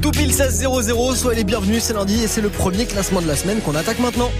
[0.00, 3.26] Tout pile 16 00, soyez les bienvenus, c'est lundi et c'est le premier classement de
[3.26, 4.30] la semaine qu'on attaque maintenant.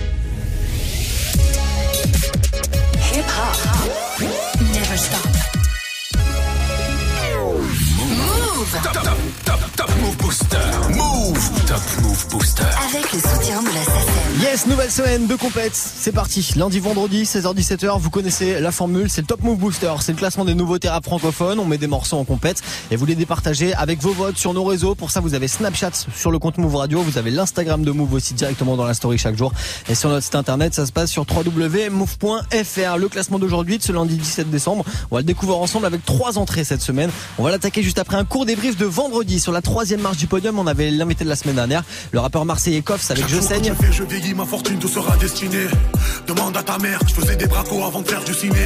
[3.12, 4.22] Hip hop.
[4.72, 5.26] Never stop.
[7.98, 9.09] Move.
[14.50, 16.54] Yes, nouvelle semaine de compète, c'est parti.
[16.56, 19.92] Lundi, vendredi, 16h-17h, vous connaissez la formule, c'est le Top Move Booster.
[20.00, 22.60] C'est le classement des nouveautés rap francophones, on met des morceaux en compète
[22.90, 24.96] et vous les départagez avec vos votes sur nos réseaux.
[24.96, 28.12] Pour ça, vous avez Snapchat sur le compte Move Radio, vous avez l'Instagram de Move
[28.12, 29.52] aussi directement dans la story chaque jour.
[29.88, 32.96] Et sur notre site internet, ça se passe sur www.move.fr.
[32.98, 36.38] Le classement d'aujourd'hui, de ce lundi 17 décembre, on va le découvrir ensemble avec trois
[36.38, 37.10] entrées cette semaine.
[37.38, 39.38] On va l'attaquer juste après un court débrief de vendredi.
[39.38, 42.44] Sur la troisième marche du podium, on avait l'invité de la semaine dernière, le rappeur
[42.44, 43.72] marseillais Koffs avec Je saigne.
[44.40, 45.66] Ma fortune te sera destinée.
[46.26, 48.56] Demande à ta mère, je faisais des bracos avant de faire du ciné.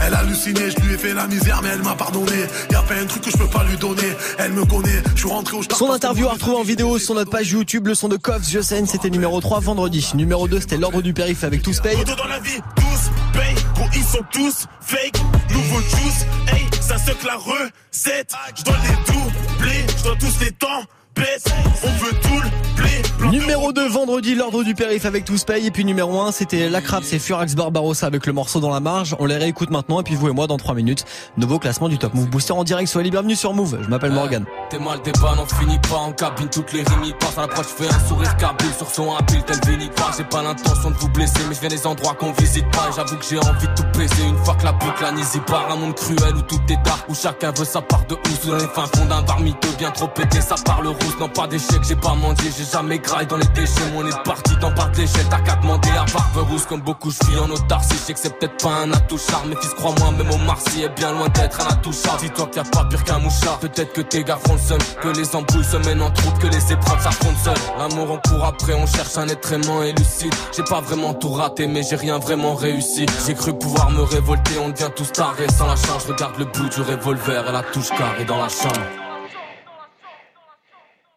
[0.00, 2.44] Elle a halluciné, je lui ai fait la misère, mais elle m'a pardonné.
[2.70, 4.12] Y a pas un truc que je peux pas lui donner.
[4.38, 5.62] Elle me connaît, je suis rentré au.
[5.74, 8.60] Son interview à retrouver en vidéo sur notre page YouTube, le son de Koffs, Je
[8.60, 10.06] saigne, c'était numéro 3 vendredi.
[10.14, 12.04] Numéro 2, c'était l'ordre du périph avec Tous Paye.
[12.04, 15.18] Dans la vie, tous paye, gros ils sont tous fake,
[15.50, 20.52] nouveau juice, hey, ça se la recette, je dois les doubler, je dois tous les
[20.52, 20.82] temps,
[21.16, 21.44] baisse,
[21.82, 25.66] on veut tout le blé, Numéro 2 vendredi, l'ordre du périph avec Tous Paye.
[25.66, 28.80] Et puis numéro 1, c'était La Crabe, c'est Furax Barbarossa avec le morceau dans la
[28.80, 29.16] marge.
[29.18, 31.04] On les réécoute maintenant et puis vous et moi dans 3 minutes.
[31.36, 32.88] Nouveau classement du Top Move Booster en direct.
[32.88, 33.78] Soyez les bienvenus sur Move.
[33.82, 34.44] Je m'appelle Morgan.
[34.70, 37.42] T'es mal des balles, on finit pas en cabine, toutes les rimes y passent à
[37.42, 39.58] l'approche, fais un sourire cabine sur son habile, tel
[39.90, 40.10] pas.
[40.16, 42.90] J'ai pas l'intention de vous blesser, mais je viens des endroits qu'on visite pas.
[42.94, 45.70] J'avoue que j'ai envie de tout baiser une fois que la boucle la y part.
[45.70, 48.46] Un monde cruel où tout est dark, où chacun veut sa part de housse.
[48.46, 51.18] Dans les fins fonds d'un bar miteux, bien trop pété, ça parle rousse.
[51.20, 53.90] Non, pas d'échec, j'ai pas mendié, j'ai jamais graille dans les déchets.
[53.94, 56.66] Mon est parti dans pas de l'échelle, t'as qu'à demander à Barberousse.
[56.66, 59.50] Comme beaucoup, je suis en autarcie, je que c'est peut-être pas un atout charme.
[59.50, 62.18] Mais fils, crois-moi, même au Marcy est bien loin d'être un atout charme.
[62.20, 63.58] Dis-toi qu'il y a pas pire qu'un mouchard.
[63.58, 66.48] Peut-être que tes gars feront le seul, que les embrouilles se mènent en troupe, que
[66.48, 67.54] les épreuves s'affrontent seules.
[67.78, 70.34] L'amour on court après, on cherche un être aimant et lucide.
[70.54, 73.06] J'ai pas vraiment tout raté, mais j'ai rien vraiment réussi.
[73.26, 76.04] J'ai cru pouvoir me révolter, on devient tous tarés sans la charge.
[76.06, 79.05] Regarde le bout du revolver et la touche carrée dans la chambre.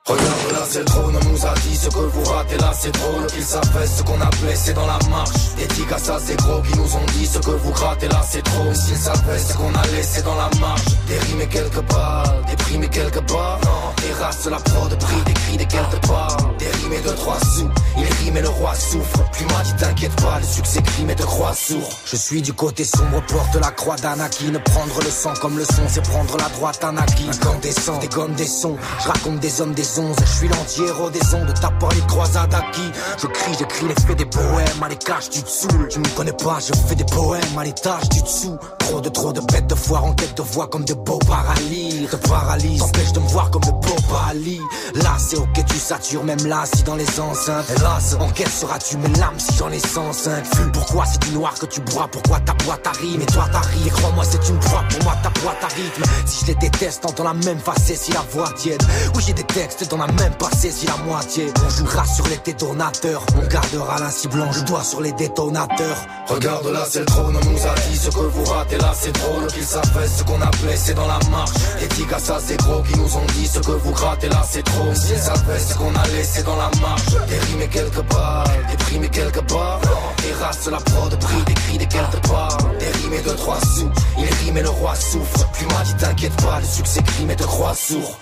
[0.09, 2.91] Regarde là c'est le trône, on nous a dit ce que vous ratez là c'est
[2.91, 5.55] drôle Qu'ils savent ce qu'on a blessé dans la marche.
[5.69, 8.43] Tigres à ça c'est gros qui nous ont dit ce que vous grattez là c'est
[8.43, 8.73] trop.
[8.73, 10.85] S'ils savaient ce qu'on a laissé dans la marche.
[11.07, 15.21] Des rimes et quelques balles, des primes et quelques barres Non, races la prod, prix
[15.25, 19.23] des cris des Des rimes et deux trois sous, il rime et le roi souffre.
[19.31, 21.89] Puis m'a dit t'inquiète pas, le succès crime et te croit sourd.
[22.05, 25.83] Je suis du côté sombre, porte la croix d'Anakin Prendre le sang comme le son,
[25.87, 29.99] c'est prendre la droite Anakin Incandescent, des gommes, des sons, je raconte des hommes, des
[29.99, 34.17] ondes Je suis l'anti-héros des ondes, tapant les croisades acquis Je crie, j'écris les faits
[34.17, 35.11] des poèmes, à les te
[35.47, 38.57] saoules Tu me connais pas, je fais des poèmes, à l'étage du dessous.
[38.79, 42.09] Trop de trop de bêtes de foire en quête de voix comme de beaux paralyses.
[42.09, 44.61] Te paralyse, t'empêche de me voir comme de beaux paralyses
[44.95, 47.65] Là c'est ok tu satures, même là si dans les enceintes.
[47.75, 51.53] Hélas, en quelle seras-tu mes larmes si j'en ai 105 Fume, pourquoi c'est du noir
[51.53, 55.03] que tu bois, pourquoi ta boîte arrive Et toi t'arrives, crois-moi c'est une proie, pour
[55.03, 55.91] moi ta boîte arrive
[56.25, 58.81] Si je les déteste, entends la même facette si la voix tiède
[59.15, 61.51] Oui j'ai des textes dans la même passé si la moitié.
[61.65, 63.25] On jouera sur les détonateurs.
[63.35, 65.97] On gardera la cible blanche, doigt sur les détonateurs.
[66.27, 68.77] Regarde là c'est le trône, on nous a dit ce que vous ratez.
[68.77, 71.51] Là c'est drôle Qu'ils savent ce qu'on a blessé dans la marche.
[71.81, 74.43] Les tigres à ça c'est gros qui nous ont dit ce que vous grattez là
[74.49, 74.93] c'est trop.
[74.93, 77.27] S'ils savaient ce qu'on a laissé dans la marche.
[77.27, 79.81] Des rimes et quelques balles, des primes et quelques barres
[80.21, 84.25] Des races la prod, prix des cris des quelques rimes et deux trois sous, il
[84.45, 85.47] rime et le roi souffre.
[85.53, 88.19] Puis m'a dit t'inquiète pas, le succès crime et te croit sourd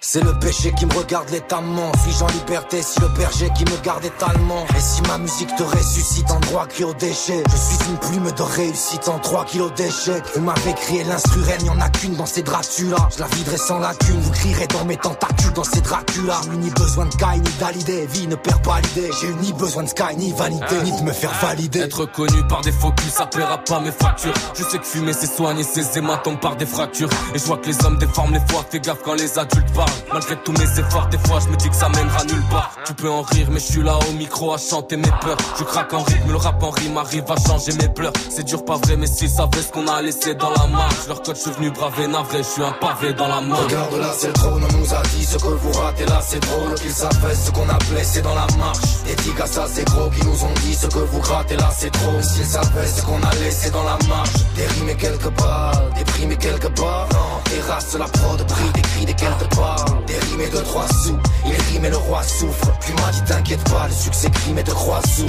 [0.00, 3.76] c'est le péché qui me regarde létamment Suis-je en liberté si le berger qui me
[3.82, 4.12] garde est
[4.76, 7.42] Et si ma musique te ressuscite en droit cri au déchet.
[7.50, 11.64] Je suis une plume de réussite en 3 kilos d'échecs Vous m'avez crié l'instru reine,
[11.64, 13.08] y'en a qu'une dans ces Dracula.
[13.14, 16.40] Je la viderai sans lacune, vous crierez dans mes tentacules dans ces Dracula.
[16.44, 19.10] J'ai ni besoin de Sky ni d'Alidé, vie ne perd pas l'idée.
[19.20, 21.80] J'ai eu ni besoin de Sky ni vanité, ni de me faire valider.
[21.80, 24.34] Être connu par des faux culs, ça paiera pas mes factures.
[24.54, 27.10] Je sais que fumer c'est soigner ses hématomes par des fractures.
[27.34, 29.85] Et je vois que les hommes déforment les fois, fais gaffe quand les adultes parlent.
[30.12, 32.70] Malgré tous mes efforts, des fois je me dis que ça mènera nulle part.
[32.86, 35.36] Tu peux en rire, mais je suis là au micro à chanter mes peurs.
[35.58, 38.12] Je craque en rythme, le rap en rime arrive à changer mes pleurs.
[38.30, 41.06] C'est dur, pas vrai, mais s'ils savaient ce qu'on a laissé dans la marche.
[41.08, 43.62] Leur code, je suis venu braver, navré, je suis un pavé dans la mort.
[43.64, 46.40] Regarde là c'est le trône, on nous a dit ce que vous ratez là c'est
[46.40, 48.96] drôle Qu'ils savaient ce qu'on a blessé dans la marche
[49.40, 52.20] à ça c'est gros qui nous ont dit ce que vous grattez là c'est trop
[52.22, 56.04] S'ils savaient ce qu'on a laissé dans la marche Des rimes et quelques balles, des
[56.04, 57.08] primes et quelques barres
[57.50, 59.75] Des races la prod, prix des cris des quelques barres
[60.06, 63.22] Des rimes et deux trois sous, il rime et le roi souffre Puis m'a dit
[63.24, 65.26] t'inquiète pas, le succès crime et te croit sourd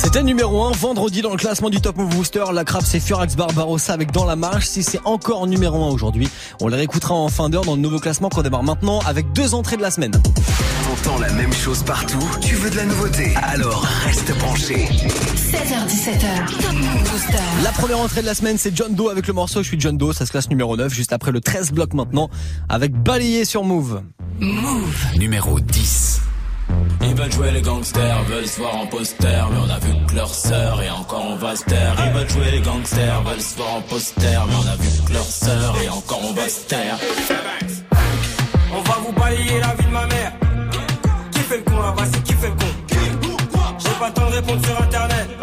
[0.00, 2.44] C'était numéro 1 vendredi dans le classement du Top Move Booster.
[2.52, 4.66] La crabe c'est Furax Barbarossa avec Dans la marche.
[4.66, 6.28] Si c'est encore numéro 1 aujourd'hui,
[6.60, 9.54] on les réécoutera en fin d'heure dans le nouveau classement qu'on démarre maintenant avec deux
[9.54, 10.12] entrées de la semaine.
[10.12, 12.24] T'entends la même chose partout?
[12.40, 13.34] Tu veux de la nouveauté?
[13.42, 14.86] Alors reste branché.
[15.34, 17.42] 16h17h, Top Move Booster.
[17.64, 19.98] La première entrée de la semaine c'est John Doe avec le morceau Je suis John
[19.98, 20.12] Doe.
[20.12, 22.30] Ça se classe numéro 9 juste après le 13 bloc maintenant
[22.68, 24.02] avec Balayé sur Move.
[24.38, 24.94] Move.
[25.16, 26.20] Numéro 10.
[27.02, 30.14] Ils veulent jouer les gangsters, veulent se voir en poster, mais on a vu que
[30.14, 31.94] leur sœur et encore on va se taire.
[32.06, 35.12] Ils veulent jouer les gangsters, veulent se voir en poster, mais on a vu que
[35.12, 36.98] leur sœur et encore on va se taire.
[38.72, 40.32] On va vous balayer la vie de ma mère.
[41.32, 42.66] Qui fait le con là-bas, c'est qui fait le con?
[43.78, 45.37] J'ai pas le temps de répondre sur internet.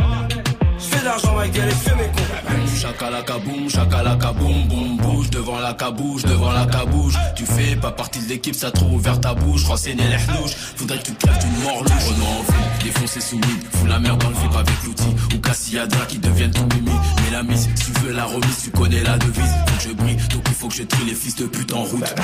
[1.05, 2.77] L'argent ma gueule et je fais mes cons.
[2.81, 7.13] Chakalaka boum, chakalaka boum, boum, bouge devant la cabouche, devant la cabouche.
[7.35, 9.65] Tu fais pas partie de l'équipe, ça trop ouvert ta bouche.
[9.65, 12.09] Renseigner les hnouches, faudrait que tu crèves d'une mort louche.
[12.09, 15.15] Oh non, fou, défoncer sous mid, fous la merde dans le vip avec l'outil.
[15.35, 16.91] Ou Cassiadra qui deviennent ton mimi.
[17.23, 19.53] Mais la mise, si tu veux la remise, tu connais la devise.
[19.67, 21.83] Faut que je brille, donc il faut que je trie les fils de pute en
[21.83, 22.15] route.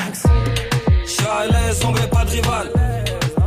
[1.06, 2.72] Je suis à l'aise, on veut pas de rival.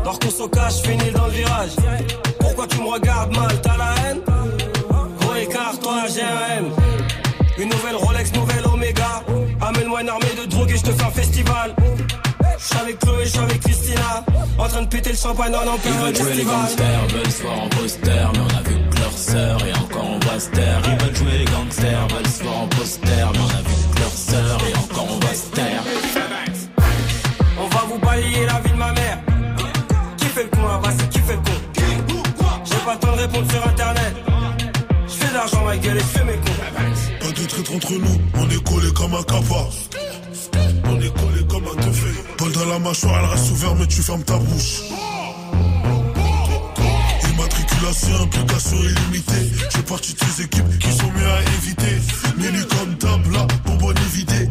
[0.05, 1.73] Dors qu'on se cache, finis dans le virage.
[2.39, 4.34] Pourquoi tu me regardes mal, t'as la haine
[5.85, 6.71] toi un M.
[7.59, 9.23] Une nouvelle Rolex, nouvelle Omega.
[9.61, 11.75] Amène-moi une armée de drogue et je te fais un festival.
[12.59, 14.25] Je suis avec Chloé, je suis avec Christina.
[14.59, 17.43] En train de péter le champagne en Ils plein veulent jouer les gangsters, veulent se
[17.43, 20.51] voir en poster, mais on a vu que leur sœur et encore on va se
[20.51, 20.81] taire.
[20.87, 24.01] Ils veulent jouer les gangsters, veulent se voir en poster, mais on a vu que
[24.01, 25.83] leur sœur et encore on va se taire.
[27.59, 29.19] On va vous balayer la vie de ma mère.
[30.17, 32.23] Qui fait le con là-bas, c'est qui fait le con?
[32.65, 34.04] J'ai pas le temps de répondre sur internet.
[35.35, 35.65] L'argent.
[35.65, 39.69] Pas de traître entre nous, on est collé comme un cava.
[40.85, 42.11] On est collé comme un teufé.
[42.39, 44.83] Paul dans la mâchoire, elle reste ouverte, mais tu fermes ta bouche.
[47.33, 49.51] Immatriculation, implication illimitée.
[49.71, 51.97] Je fais partie de ces équipes qui sont mieux à éviter.
[52.39, 54.49] Nelly comme table, là, bonbonne évidée.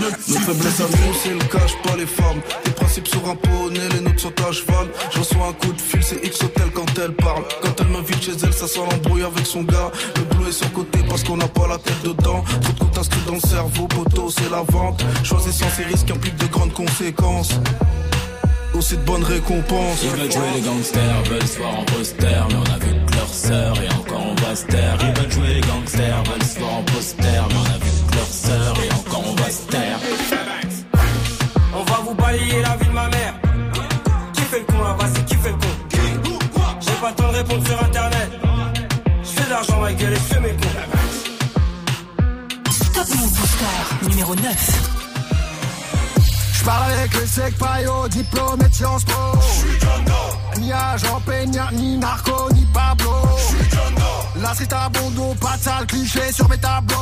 [0.00, 2.40] Nos faiblesses à nous, c'est le cache pas les femmes.
[2.64, 3.36] Les principes sont un
[3.70, 4.88] les nôtres sont à cheval.
[5.12, 7.44] Je reçois un coup de fil, c'est X Hotel quand elle parle.
[7.62, 9.90] Quand elle m'invite chez elle, ça sent l'embrouille avec son gars.
[10.16, 12.42] Le boulot est sur côté parce qu'on n'a pas la tête dedans.
[12.62, 15.04] Trop de comptes dans le cerveau, poteau, c'est la vente.
[15.22, 17.50] Choisissant ces risques implique de grandes conséquences.
[18.74, 20.02] Aussi de bonnes récompenses.
[20.02, 23.14] Ils veulent jouer les gangsters, veulent se voir en poster, mais on a vu que
[23.16, 24.96] leur sœur et encore on va se taire.
[25.00, 28.16] Ils veulent jouer les gangsters, veulent se voir en poster, mais on a vu que
[28.16, 28.79] leur sœur
[37.14, 38.30] pas le temps de répondre sur internet.
[39.22, 40.68] Je fais de l'argent ma gueule et je fais mes cons.
[42.94, 44.44] Top Move Booster, numéro 9.
[46.52, 49.38] Je parle avec le sec paillot, diplômé de Sciences Po.
[50.58, 53.10] Ni agent peignard, ni narco, ni Pablo.
[54.40, 56.96] La street à pas de sale cliché sur mes tableaux.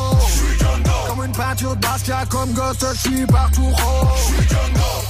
[1.07, 4.33] Comme une peinture de Basquiat, comme Ghost, je suis partout rose.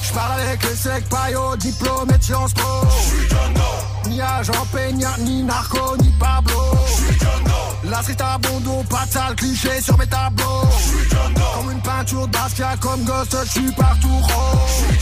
[0.03, 4.09] Je parle avec le sec paillot, diplômé de Sciences Po.
[4.09, 6.61] Ni agent peignard, ni narco, ni Pablo.
[7.91, 10.45] La street à Bondo, pas de sale cliché sur mes tableaux.
[11.55, 14.99] Comme une peinture de Basquiat, comme Ghost, je suis partout rose.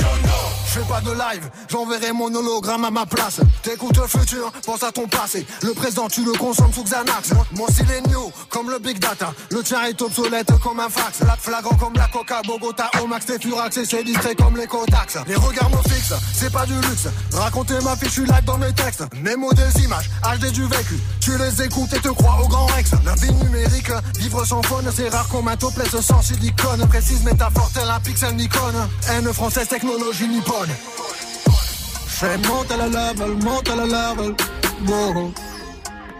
[0.66, 3.40] Je fais pas de live, j'enverrai mon hologramme à ma place.
[3.62, 5.46] T'écoutes le futur, pense à ton passé.
[5.62, 7.30] Le présent, tu le consommes sous Xanax.
[7.56, 9.32] Mon style est new, comme le big data.
[9.50, 11.20] Le tien est obsolète comme un fax.
[11.26, 14.66] La flagrant comme la coca, Bogota, au max, t'es furax et c'est distrait comme les
[14.66, 15.16] Kotax.
[15.26, 17.08] Les regards me fixent, c'est pas du luxe.
[17.32, 19.04] Raconter ma fiche, je suis live dans mes textes.
[19.22, 21.00] Mes mots des images, HD du vécu.
[21.20, 22.66] Tu les écoutes et te crois au grand
[23.04, 26.86] La vie numérique, vivre sans faune, c'est rare un topless sans silicone.
[26.88, 28.74] Précise métaphore, tel un pixel Nikon.
[29.08, 30.68] Haine française, technologie nippone.
[32.06, 34.34] Fais monte à la level, monte à la level.
[34.86, 35.32] Wow.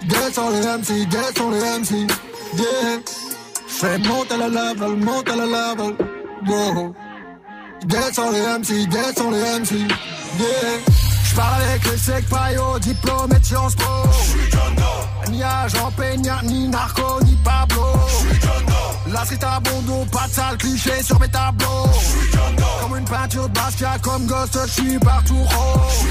[0.09, 2.07] Descends les MC, descends les MC.
[2.57, 3.01] Yeah.
[3.67, 5.97] Fais monte à la level, monte à la level.
[6.47, 6.95] Wow.
[7.85, 9.73] Descends les MC, descends les MC.
[10.39, 11.06] Yeah.
[11.37, 13.85] J'parle avec les secs paillots, diplômé de Sciences Po.
[15.31, 17.85] Ni agent peignard, ni narco, ni Pablo.
[19.13, 21.87] La street à Bondo, pas de sale cliché sur mes tableaux.
[22.81, 26.07] Comme une peinture de Basquiat, comme Ghost, je suis partout rose.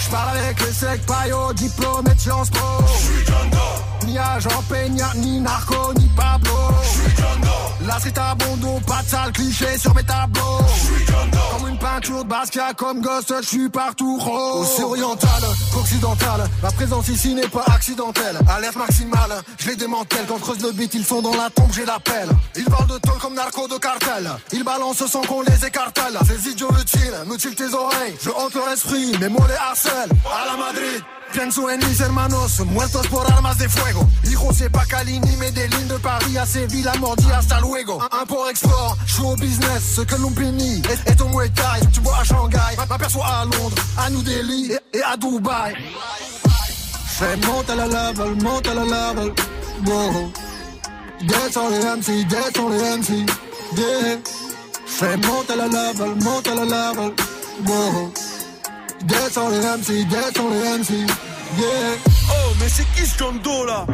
[0.00, 2.58] J'parle avec les secs paillots, diplômé de Sciences Po.
[4.06, 6.50] Ni agent peignard, ni narco, ni Pablo.
[7.86, 10.58] La street à Bondo, pas de sale cliché sur mes tableaux.
[11.52, 14.68] Comme une peinture de Basquiat, comme Ghost, je suis partout rose.
[14.68, 18.38] Aussi oriental qu'occidental, ma présence ici n'est pas accidentelle.
[18.48, 20.26] Alerte maximale, je les démantèle.
[20.28, 22.28] Quand creuse le beat, ils sont dans la tombe, j'ai l'appel.
[22.56, 24.30] Ils parlent de tôle comme narco de cartel.
[24.52, 26.18] Ils balancent sans qu'on les écartèle.
[26.26, 28.16] Ces idiots utiles, mutilent tes oreilles.
[28.22, 30.10] Je hante leur esprit, mes mots les harcèlent.
[30.26, 31.02] À la Madrid,
[31.32, 34.04] Pienso en mis hermanos muertos por armas de fuego.
[34.24, 38.00] Hijo c'est pas Cali ni Medellín de Paris à Séville, la mordi hasta luego.
[38.20, 41.48] Import-export, show business, ce que l'on bénit est, est au Muay.
[41.92, 45.76] Tu vois à Shanghai, m'aperçois à Londres, à New Delhi et, et à Dubaï.
[47.06, 49.14] Fais monte à la level, monte à la.
[49.86, 50.49] Wow.
[51.22, 53.26] Dead sur les MC, dead sur les MC.
[53.76, 54.18] Yeah.
[54.86, 57.12] Fais monte à la level, monte à la level.
[57.66, 58.12] Wow.
[59.04, 60.90] Dead sur les MC, dead sur les MC.
[61.58, 61.96] Yeah.
[62.30, 63.86] Oh, mais c'est qui ce Doe là?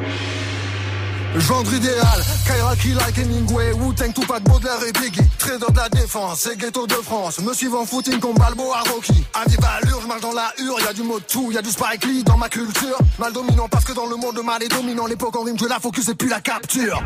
[1.38, 5.20] Gendre idéal, Kaira like Hemingway, Wu-Tang, Tupac, Baudelaire et Biggie.
[5.38, 7.40] Trader de la défense, c'est ghetto de France.
[7.40, 9.24] Me suivant footing comme Balboa Rocky.
[9.34, 9.58] À vive
[10.00, 12.38] je marche dans la hure, y a du mot tout, y a du Spike dans
[12.38, 12.98] ma culture.
[13.18, 15.06] Mal dominant parce que dans le monde le mal est dominant.
[15.06, 17.02] L'époque en rime, je la focus et puis la capture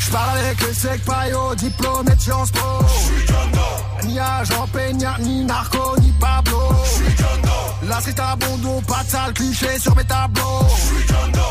[0.00, 2.84] je parle avec les secs paillots, diplômé de Sciences Po.
[2.86, 3.26] J'suis.
[4.08, 6.60] Ni agent Peña, ni narco, ni Pablo.
[6.84, 7.14] J'suis.
[7.88, 10.66] La street à bondo, pas de sale cliché sur mes tableaux.
[10.76, 11.06] J'suis.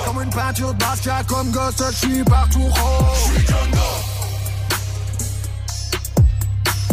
[0.06, 3.18] Comme une peinture de Basquiat, comme Ghost, j'suis partout rose.
[3.34, 3.80] J'suis John Doe.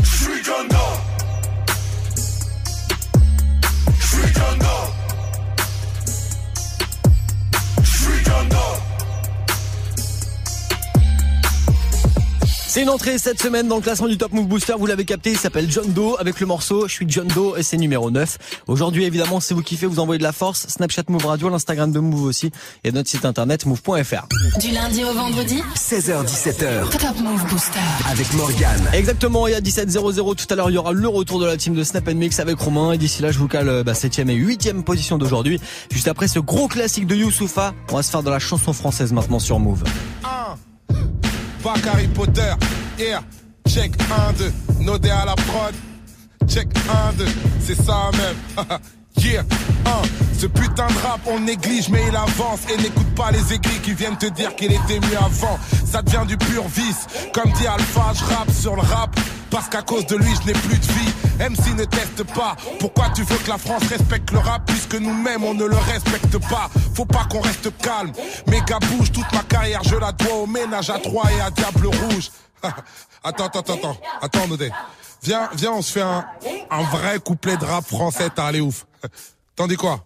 [0.03, 0.77] J'suis John Doe.
[4.35, 4.93] John Doe.
[7.83, 8.92] J'suis John Doe.
[12.73, 14.73] C'est une entrée cette semaine dans le classement du Top Move Booster.
[14.79, 17.63] Vous l'avez capté, il s'appelle John Doe avec le morceau Je suis John Doe et
[17.63, 18.39] c'est numéro 9.
[18.67, 20.67] Aujourd'hui, évidemment, si vous kiffez, vous envoyez de la force.
[20.69, 22.51] Snapchat Move Radio, l'Instagram de Move aussi
[22.83, 24.27] et notre site internet move.fr.
[24.59, 27.79] Du lundi au vendredi 16h17h Top Move Booster.
[28.11, 28.89] avec Morgane.
[28.95, 31.75] Exactement, et à 17h00 tout à l'heure, il y aura le retour de la team
[31.75, 32.93] de Snap Mix avec Romain.
[32.93, 35.61] Et d'ici là, je vous cale euh, bah, 7ème et 8ème position d'aujourd'hui.
[35.91, 39.13] Juste après ce gros classique de Youssoufa, on va se faire de la chanson française
[39.13, 39.85] maintenant sur Move.
[41.63, 42.55] Pas Harry Potter,
[42.99, 43.23] yeah.
[43.69, 45.75] Check 1, 2, Nodé à la prod.
[46.49, 46.69] Check
[47.09, 47.25] 1, 2,
[47.61, 48.67] c'est ça même.
[49.31, 49.45] 1.
[50.37, 52.61] Ce putain de rap, on néglige, mais il avance.
[52.73, 55.59] Et n'écoute pas les aigris qui viennent te dire qu'il était mieux avant.
[55.87, 57.07] Ça devient du pur vice.
[57.33, 59.15] Comme dit Alpha, je rappe sur le rap.
[59.51, 61.13] Parce qu'à cause de lui, je n'ai plus de vie.
[61.39, 62.57] MC ne teste pas.
[62.81, 66.39] Pourquoi tu veux que la France respecte le rap puisque nous-mêmes on ne le respecte
[66.49, 66.69] pas?
[66.95, 68.13] Faut pas qu'on reste calme.
[68.49, 71.87] Méga bouge, toute ma carrière, je la dois au ménage à Troyes et à Diable
[71.87, 72.31] Rouge.
[73.23, 74.49] attends, attends, attends, attends, attends.
[75.23, 76.25] Viens, viens, on se fait un,
[76.71, 78.87] un vrai couplet de rap français, t'as allé ouf.
[79.57, 80.05] T'en dis quoi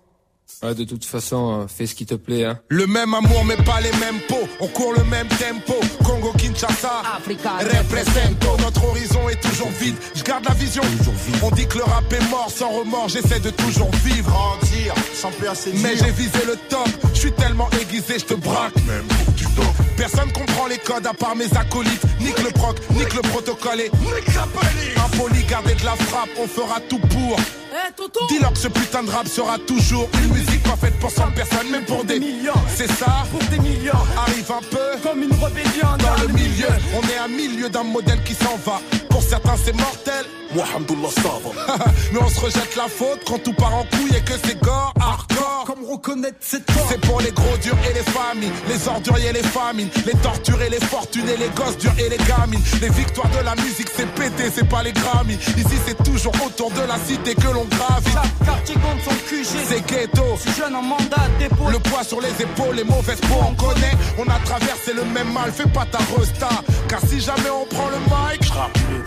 [0.62, 2.58] Ouais, de toute façon, euh, fais ce qui te plaît, hein.
[2.68, 5.74] Le même amour mais pas les mêmes pots On court le même tempo.
[6.04, 8.56] Congo Kinshasa Represento.
[8.60, 9.96] Notre horizon est toujours vide.
[10.14, 10.82] Je garde la vision.
[11.42, 13.08] On dit que le rap est mort sans remords.
[13.08, 14.30] J'essaie de toujours vivre.
[14.30, 16.88] Grandir, sans plus assez Mais j'ai visé le top.
[17.12, 18.76] Je suis tellement aiguisé je te braque.
[18.86, 19.06] Même
[19.96, 23.90] Personne comprend les codes à part mes acolytes Nique le proc, nique le protocole et
[24.00, 27.36] Nique la police Impoli, garder de la frappe On fera tout pour
[28.28, 31.66] Dis-leur que ce putain de rap sera toujours une musique pas faite pour 100 personnes,
[31.70, 32.52] mais pour des millions.
[32.74, 36.68] C'est ça Pour des millions, Arrive un peu comme une rébellion dans le milieu.
[36.94, 38.80] On est à milieu d'un modèle qui s'en va.
[39.10, 40.24] Pour certains, c'est mortel.
[40.56, 41.50] Sava.
[42.12, 44.92] Mais on se rejette la faute quand tout part en couille et que c'est gore,
[45.00, 45.64] hardcore.
[45.66, 46.64] Comme reconnaître cette.
[46.88, 50.62] C'est pour les gros durs et les familles, les orduriers et les famines, les tortures
[50.62, 52.62] et les fortunes et les gosses durs et les gamines.
[52.80, 55.34] Les victoires de la musique, c'est pété, c'est pas les Grammy.
[55.34, 58.10] Ici, c'est toujours autour de la cité que l'on gravit.
[58.12, 59.46] Chaque quartier compte son QG.
[59.68, 60.22] C'est ghetto.
[60.38, 61.70] Si jeune en mandat dépôt.
[61.70, 63.96] Le poids sur les épaules, les mauvaises peaux, on connaît.
[64.18, 66.48] On a traversé le même mal, fais pas ta resta.
[66.88, 68.52] Car si jamais on prend le mic,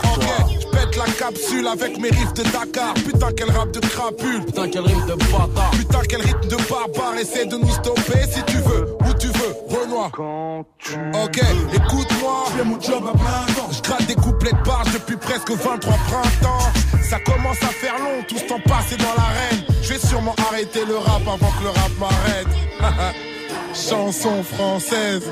[0.04, 0.26] ok,
[0.60, 1.04] je pète la
[1.40, 2.94] capsule avec mes riffs de Dakar.
[2.94, 4.44] Putain, quel rap de crapule.
[4.44, 5.70] Putain, quel rythme de bâtard.
[5.72, 7.16] Putain, quel rythme de barbare.
[7.20, 10.10] Essaie de nous stopper si tu veux, où tu veux, Renoir.
[11.24, 11.40] Ok,
[11.74, 12.44] écoute-moi.
[12.52, 13.70] Je fais mon job à plein temps.
[13.72, 16.58] Je gratte des couplets de barge depuis presque 23 printemps.
[17.02, 19.64] Ça commence à faire long, tout ce temps passé dans l'arène.
[19.82, 22.46] Je vais sûrement arrêter le rap avant que le rap m'arrête.
[23.74, 25.22] chanson française,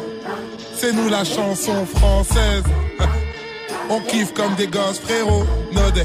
[0.75, 2.65] c'est nous la chanson française.
[3.91, 5.45] On kiffe comme des gosses, frérot.
[5.73, 6.03] Nodé,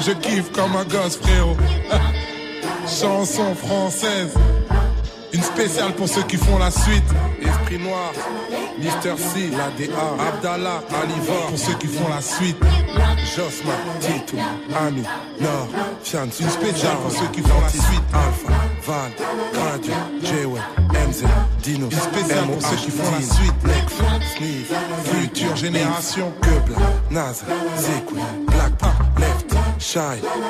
[0.00, 1.56] je kiffe comme un gosse, frérot.
[2.86, 4.34] chanson française.
[5.32, 7.04] Une spéciale pour ceux qui font la suite.
[7.70, 8.12] Esprit Noir,
[8.78, 12.56] Mister C, l'ADA, Abdallah, Alivor, pour ceux qui font la suite.
[13.36, 14.36] Josma, Tito,
[14.76, 15.02] Ami,
[15.40, 15.68] Nord,
[16.12, 18.02] une spéciale pour ceux qui font la suite.
[18.12, 18.52] Alpha,
[18.86, 19.12] Val,
[19.62, 20.60] Radio, J-Way,
[21.08, 21.24] MZ,
[21.62, 23.64] Dino, une spéciale pour ceux qui font la suite.
[23.64, 24.04] Nekfeu,
[24.36, 24.74] Sneeze,
[25.04, 26.76] Future Génération, Quebla,
[27.10, 27.44] Naz,
[27.76, 28.72] Zekwe, Black,
[29.18, 29.49] Left,
[29.80, 29.98] Shy,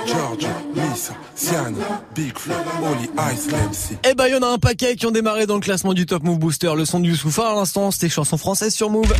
[0.06, 0.44] George,
[0.74, 1.78] Nissa, Siani,
[2.16, 3.96] Big Flo, Oli, Ice, MC.
[4.02, 6.04] Eh ben, il y en a un paquet qui ont démarré dans le classement du
[6.04, 6.72] Top Move Booster.
[6.76, 9.12] Le son du Soufa à l'instant, c'était chanson française sur Move.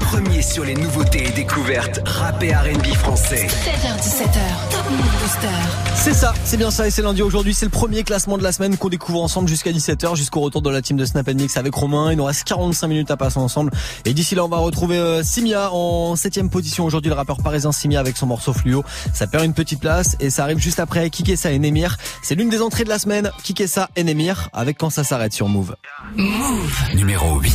[0.00, 3.46] Premier sur les nouveautés et découvertes, rap et R&B français.
[3.46, 5.46] 16h17h, Top Move Booster.
[5.94, 7.54] C'est ça, c'est bien ça et c'est lundi aujourd'hui.
[7.54, 10.70] C'est le premier classement de la semaine qu'on découvre ensemble jusqu'à 17h, jusqu'au retour de
[10.70, 12.10] la team de Snap Mix avec Romain.
[12.10, 13.70] Il nous reste 45 minutes à passer ensemble.
[14.04, 17.70] Et d'ici là, on va retrouver euh, Simia en septième position aujourd'hui, le rappeur parisien
[17.70, 18.82] Simia avec son morceau Fluo.
[19.20, 21.98] Ça perd une petite place et ça arrive juste après Kikessa et Nemir.
[22.22, 25.46] C'est l'une des entrées de la semaine, Kikessa et Nemir avec quand ça s'arrête sur
[25.46, 25.76] Move.
[26.16, 26.94] Move.
[26.94, 27.52] Numéro 8.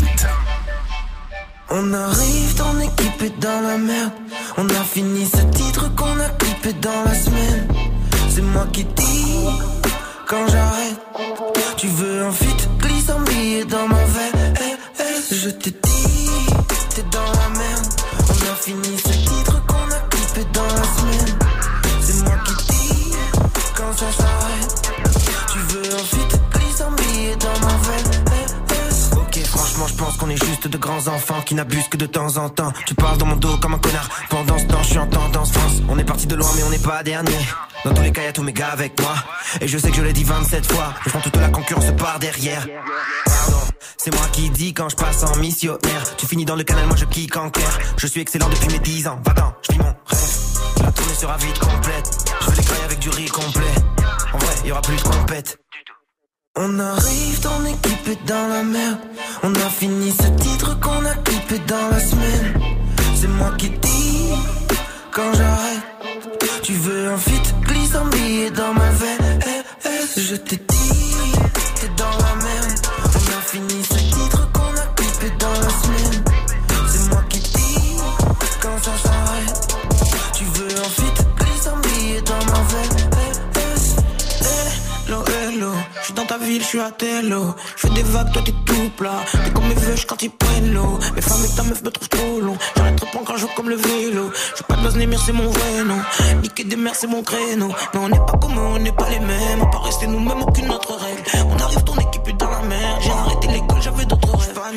[1.71, 4.11] On arrive dans équipe et dans la merde.
[4.57, 7.67] On a fini ce titre qu'on a clippé dans la semaine.
[8.29, 9.47] C'est moi qui dis
[10.27, 11.01] quand j'arrête.
[11.77, 14.53] Tu veux un feat, glisse un billet dans ma veine.
[14.61, 16.29] Eh, eh, je te dis,
[16.93, 17.87] t'es dans la merde.
[18.19, 19.24] On a fini ce
[23.97, 24.91] ça s'arrête.
[25.51, 28.25] Tu veux un feat, glisse un billet dans ma veine.
[29.17, 32.37] Ok, franchement, je pense qu'on est juste de grands enfants qui n'abusent que de temps
[32.37, 32.71] en temps.
[32.85, 34.09] Tu parles dans mon dos comme un connard.
[34.29, 35.81] Pendant ce temps, je suis en tendance France.
[35.87, 37.37] On est parti de loin, mais on n'est pas dernier.
[37.85, 39.13] Dans tous les cas, y'a tous mes gars avec moi.
[39.61, 40.93] Et je sais que je l'ai dit 27 fois.
[41.05, 42.67] Je prends toute la concurrence par derrière.
[43.97, 46.15] C'est moi qui dis quand je passe en missionnaire.
[46.17, 47.79] Tu finis dans le canal, moi je kick en clair.
[47.97, 49.19] Je suis excellent depuis mes 10 ans.
[49.25, 50.83] Va-t'en, je vis mon rêve.
[50.83, 52.24] La tournée sera vite complète.
[52.85, 53.75] Avec du riz complet.
[54.33, 55.59] En vrai, y aura plus de compète.
[56.57, 58.99] On arrive dans équipe et dans la merde.
[59.43, 62.53] On a fini ce titre qu'on a clippé dans la semaine.
[63.15, 64.33] C'est moi qui dis
[65.11, 65.81] quand j'arrête.
[66.63, 69.39] Tu veux un feat, glisse un billet dans ma veine.
[69.45, 71.33] Eh, eh, je te dis,
[71.79, 72.64] t'es dans la merde.
[86.45, 87.55] Je suis à Tello.
[87.75, 89.21] Je fais des vagues, toi t'es tout plat.
[89.31, 90.99] T'es comme mes veuches quand ils prennent l'eau.
[91.15, 92.57] Mes femmes et ta meuf me trouvent trop long.
[92.77, 94.31] J'arrête de prendre un jour comme le vélo.
[94.55, 95.99] Je pas de Némir, c'est mon vrai nom.
[96.41, 97.69] Niquer des mers, c'est mon créneau.
[97.93, 99.61] Mais on n'est pas comme eux, on n'est pas les mêmes.
[99.61, 101.23] On peut rester nous-mêmes, aucune autre règle.
[101.49, 102.99] On arrive, ton équipe est dans la mer.
[103.01, 104.41] J'ai arrêté l'école, j'avais d'autres rêves.
[104.41, 104.71] J'suis pas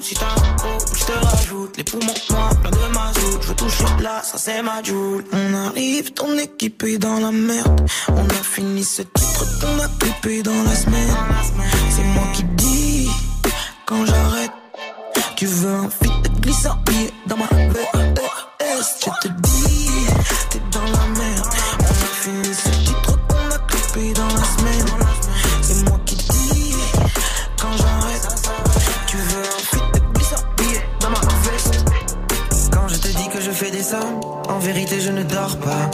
[0.00, 1.76] Si t'as un gros, je te rajoute.
[1.76, 3.42] Les poumons noirs, plein de mazout.
[3.42, 5.24] Je veux toucher là, ça c'est ma joule.
[5.32, 7.80] On arrive, ton équipe est dans la merde.
[8.08, 9.88] On a fini ce titre qu'on a
[10.42, 11.16] dans la semaine.
[11.90, 13.08] C'est moi qui dis
[13.84, 14.52] quand j'arrête.
[15.34, 15.88] Tu veux un
[16.66, 19.10] un billet dans ma veste.
[19.22, 19.63] Je te dis,
[34.64, 35.90] vérité je ne dors pas.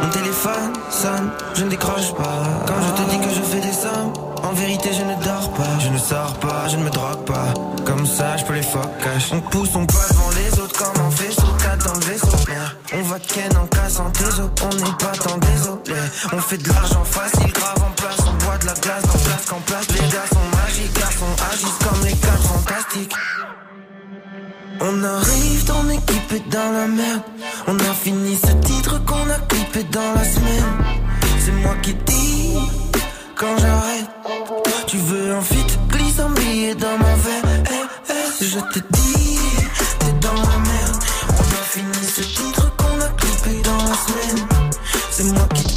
[0.00, 2.40] Mon téléphone sonne, je ne décroche pas.
[2.66, 4.12] Quand je te dis que je fais des sommes,
[4.42, 5.78] en vérité je ne dors pas.
[5.80, 7.52] Je ne sors pas, je ne me drogue pas.
[7.84, 9.30] Comme ça, je peux les focages.
[9.32, 11.48] On pousse, on passe devant les autres comme un vaisseau.
[11.58, 12.76] T'as dans le vaisseau, merde.
[12.94, 14.50] On va ken en cassant tes os.
[14.62, 16.00] On n'est pas tant désolé.
[16.32, 18.20] On fait de l'argent facile, grave en place.
[18.26, 19.88] On boit de la glace dans place qu'en place.
[19.90, 23.14] Les gars sont magiques, garçons agissent comme les quatre fantastiques.
[24.80, 27.22] On arrive dans équipe et dans la merde.
[27.66, 30.64] On a fini ce titre qu'on a clippé dans la semaine.
[31.38, 32.54] C'est moi qui dis
[33.34, 34.10] quand j'arrête.
[34.86, 37.64] Tu veux un feat, glisse un billet dans ma veine.
[37.70, 39.38] Eh, eh, je te dis,
[39.98, 41.04] t'es dans la merde.
[41.30, 44.46] On a fini ce titre qu'on a clippé dans la semaine.
[45.10, 45.75] C'est moi qui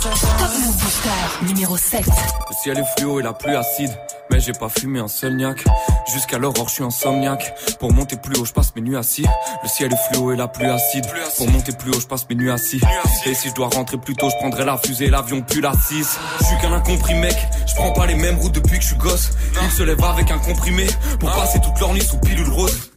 [0.00, 0.58] Top s'arrête.
[0.60, 2.06] Move Booster, numéro 7.
[2.06, 3.90] Le ciel est fluo et la pluie acide.
[4.30, 5.64] Mais j'ai pas fumé un seul niaque.
[6.12, 7.54] Jusqu'à l'aurore, je suis insomniaque.
[7.78, 9.26] Pour monter plus haut, je passe mes nuits assis.
[9.62, 11.04] Le ciel est fluo et la pluie acide.
[11.36, 12.80] Pour monter plus haut, je passe mes nuits assis.
[13.26, 16.18] Et si je dois rentrer plus tôt, je prendrai la fusée l'avion plus la 6.
[16.40, 17.36] Je suis qu'un incompris mec.
[17.66, 19.32] Je pas les mêmes routes depuis que je suis gosse.
[19.62, 20.86] Ils se lèvent avec un comprimé.
[21.18, 22.90] Pour passer toute leur sous pilule rose.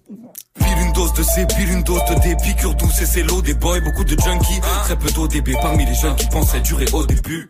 [0.59, 3.41] Pile une dose de C, pile une dose de D, piqûre douce et c'est l'eau
[3.41, 7.05] des boys, beaucoup de junkies, très peu d'ODB parmi les jeunes qui pensaient durer au
[7.05, 7.49] début.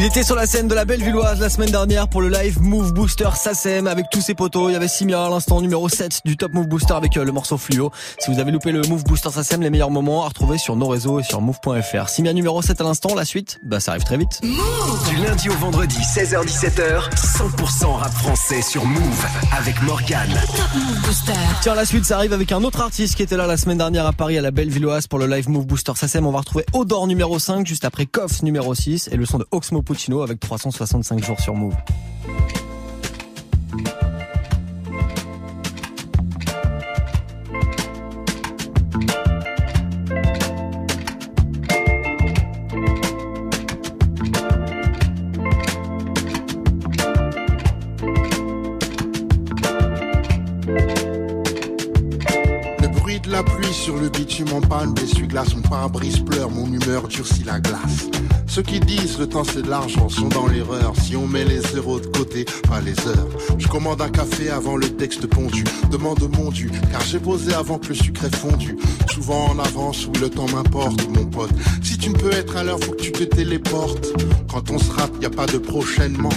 [0.00, 2.94] Il était sur la scène de la Bellevilloise la semaine dernière pour le live Move
[2.94, 4.70] Booster SACEM avec tous ses potos.
[4.70, 7.32] Il y avait Simia à l'instant numéro 7 du Top Move Booster avec euh, le
[7.32, 7.92] morceau Fluo.
[8.18, 10.88] Si vous avez loupé le Move Booster SACEM, les meilleurs moments à retrouver sur nos
[10.88, 12.08] réseaux et sur move.fr.
[12.08, 14.40] Simia numéro 7 à l'instant, la suite, bah ça arrive très vite.
[14.40, 20.32] Du lundi au vendredi, 16h-17h, 100% rap français sur Move avec Morgane.
[20.56, 21.32] Top Move Booster.
[21.60, 24.06] Tiens, la suite, ça arrive avec un autre artiste qui était là la semaine dernière
[24.06, 26.26] à Paris à la Bellevilloise pour le live Move Booster SACEM.
[26.26, 29.46] On va retrouver Odor numéro 5 juste après Koff numéro 6 et le son de
[29.50, 29.82] Oxmo
[30.22, 31.74] Avec 365 jours sur Move.
[53.42, 58.08] La sur le bitume en panne, d'essuie-glace, mon pare-brise pleure, mon humeur durcit la glace.
[58.46, 60.92] Ceux qui disent le temps c'est de l'argent sont dans l'erreur.
[61.00, 63.28] Si on met les zéros de côté, pas les heures.
[63.56, 65.64] Je commande un café avant le texte pondu.
[65.90, 68.76] Demande mon dû, car j'ai posé avant que le sucre ait fondu.
[69.10, 71.52] Souvent en avance, oui le temps m'importe, mon pote.
[71.82, 74.08] Si tu ne peux être à l'heure, faut que tu te téléportes.
[74.50, 76.32] Quand on se rate, y a pas de prochainement.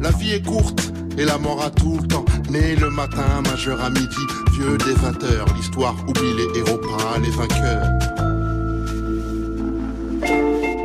[0.00, 0.91] La vie est courte.
[1.18, 4.16] Et la mort a tout le temps, né le matin, majeur à midi,
[4.52, 7.86] vieux des 20 heures, l'histoire oublie les héros, pas les vainqueurs.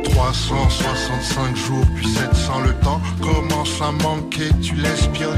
[0.04, 5.36] 365 jours, puis 700 le temps commence à manquer, tu l'espionnes.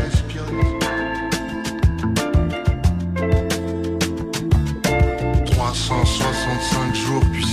[5.53, 7.45] 365 jours, puis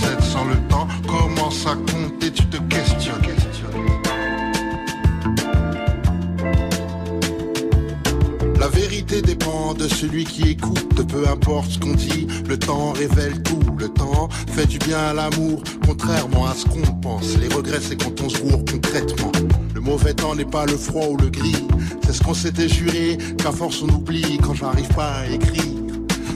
[9.98, 14.66] celui qui écoute, peu importe ce qu'on dit, le temps révèle tout, le temps fait
[14.66, 17.36] du bien à l'amour, contrairement à ce qu'on pense.
[17.38, 19.32] Les regrets c'est quand on se gourre concrètement.
[19.74, 21.66] Le mauvais temps n'est pas le froid ou le gris,
[22.06, 25.64] c'est ce qu'on s'était juré, qu'à force on oublie quand j'arrive pas à écrire.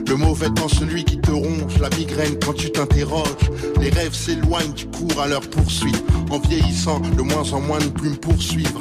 [0.09, 3.49] Le mauvais temps, celui qui te ronge, la migraine quand tu t'interroges.
[3.81, 6.05] Les rêves s'éloignent, tu cours à leur poursuite.
[6.31, 8.81] En vieillissant, de moins en moins de plus me poursuivre.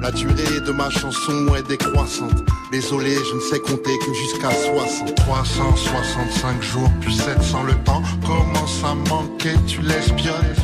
[0.00, 2.44] La durée de ma chanson est décroissante.
[2.70, 5.14] Désolé, je ne sais compter que jusqu'à 60.
[5.16, 8.02] 365 jours, puis 700 le temps.
[8.24, 10.54] Commence à manquer, tu l'espionnes.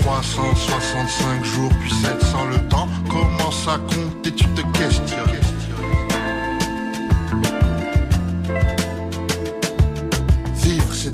[0.00, 2.88] 365 jours, puis 700 le temps.
[3.08, 5.41] Commence à compter, tu te questionnes.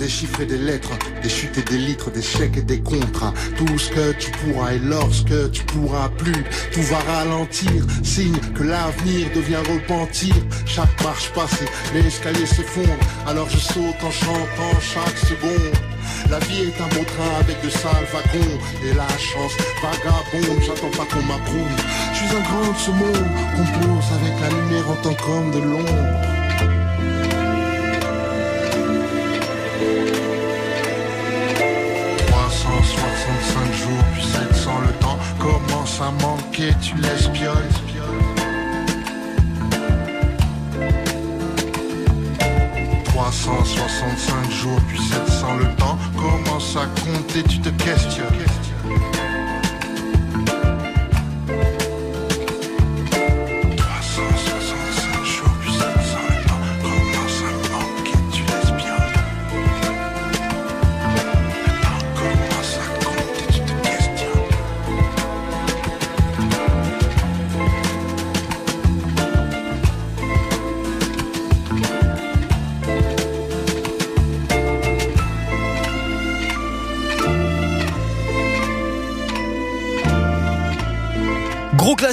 [0.08, 3.34] Des chiffres et des lettres, des chutes et des litres, des chèques et des contrats.
[3.58, 6.42] Tout ce que tu pourras et lorsque tu pourras plus,
[6.72, 7.84] tout va ralentir.
[8.02, 10.34] Signe que l'avenir devient repentir.
[10.64, 13.04] Chaque marche passée, l'escalier s'effondre.
[13.26, 15.76] Alors je saute en chantant chaque seconde.
[16.30, 20.90] La vie est un beau train avec de sales wagons Et la chance vagabonde, j'attends
[20.90, 21.76] pas qu'on m'approuve
[22.12, 26.47] Je suis un grand de ce compose avec la lumière en tant qu'homme de l'ombre
[35.98, 37.56] commence à manquer, tu l'espionnes.
[43.04, 48.57] 365 jours, puis 700 le temps commence à compter, tu te questionnes?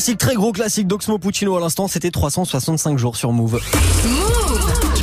[0.06, 3.60] Classique, très gros classique d'Oxmo Puccino à l'instant, c'était 365 jours sur Move.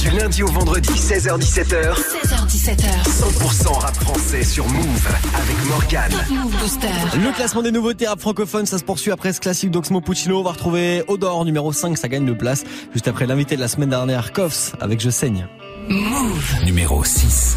[0.01, 1.95] Du lundi au vendredi, 16h17h.
[1.95, 3.03] 16h17h.
[3.05, 6.12] 100% rap français sur Move avec Morgane.
[6.31, 6.55] Move.
[7.25, 10.38] Le classement des nouveautés rap francophones, ça se poursuit après ce classique d'Oxmo Puccino.
[10.38, 12.62] On va retrouver Odor numéro 5, ça gagne de place.
[12.93, 15.49] Juste après l'invité de la semaine dernière, Koffs, avec Je saigne.
[15.88, 16.65] Move.
[16.65, 17.57] Numéro 6.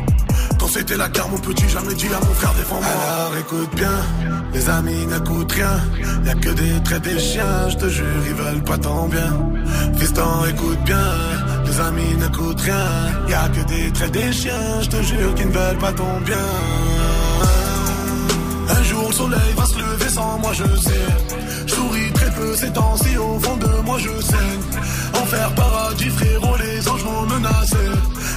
[0.73, 2.87] C'était la guerre, mon petit, jamais dit à mon frère défends-moi.
[2.87, 3.91] Alors écoute bien,
[4.53, 5.81] les amis n'écoutent rien.
[6.25, 9.33] Y'a que des traits des chiens, je te jure, ils veulent pas tant bien.
[9.97, 11.11] Fiston, écoute bien,
[11.65, 12.85] les amis n'écoutent rien.
[13.27, 16.47] Y'a que des traits des chiens, je te jure, qu'ils ne veulent pas ton bien.
[18.69, 21.05] Un jour le soleil va se lever sans moi je sais
[21.67, 26.55] Je souris très peu ces temps-ci au fond de moi je saigne Enfer paradis frérot
[26.57, 27.77] les anges m'ont menacé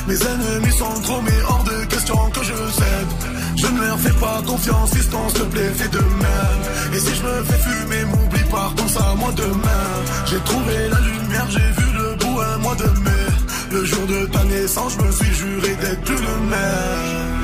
[0.06, 3.10] Mes ennemis sont trop mais hors de question que je cède.
[3.56, 6.94] Je ne leur fais pas confiance fiston s'il te plaît fais de même.
[6.94, 9.88] Et si je me fais fumer m'oublie pas pense à moi demain.
[10.26, 13.26] J'ai trouvé la lumière j'ai vu le bout un mois de mai.
[13.72, 17.43] Le jour de ta naissance je me suis juré d'être plus le même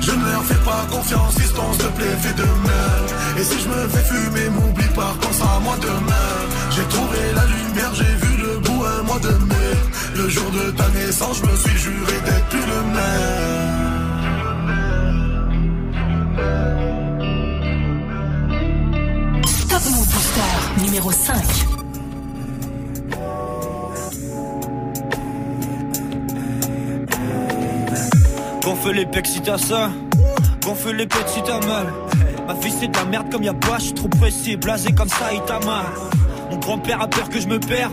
[0.00, 3.68] Je ne leur fais pas confiance s'il te plaît fais de même Et si je
[3.68, 6.30] me fais fumer m'oublie pas pense à moi demain.
[6.70, 9.74] J'ai trouvé la lumière j'ai vu le bout un mois de mai.
[10.16, 13.80] Le jour de ta naissance je me suis juré d'être plus le même.
[19.68, 21.69] Top Move Booster numéro 5.
[28.82, 29.90] Gonfle les pecs si t'as ça,
[30.64, 31.86] gonfle les pecs si t'as mal.
[32.48, 35.10] Ma fille c'est de la merde comme y'a pas, je suis trop pressé, blasé comme
[35.10, 35.84] ça, il t'a mal.
[36.50, 37.90] Mon grand-père a peur que je me perds,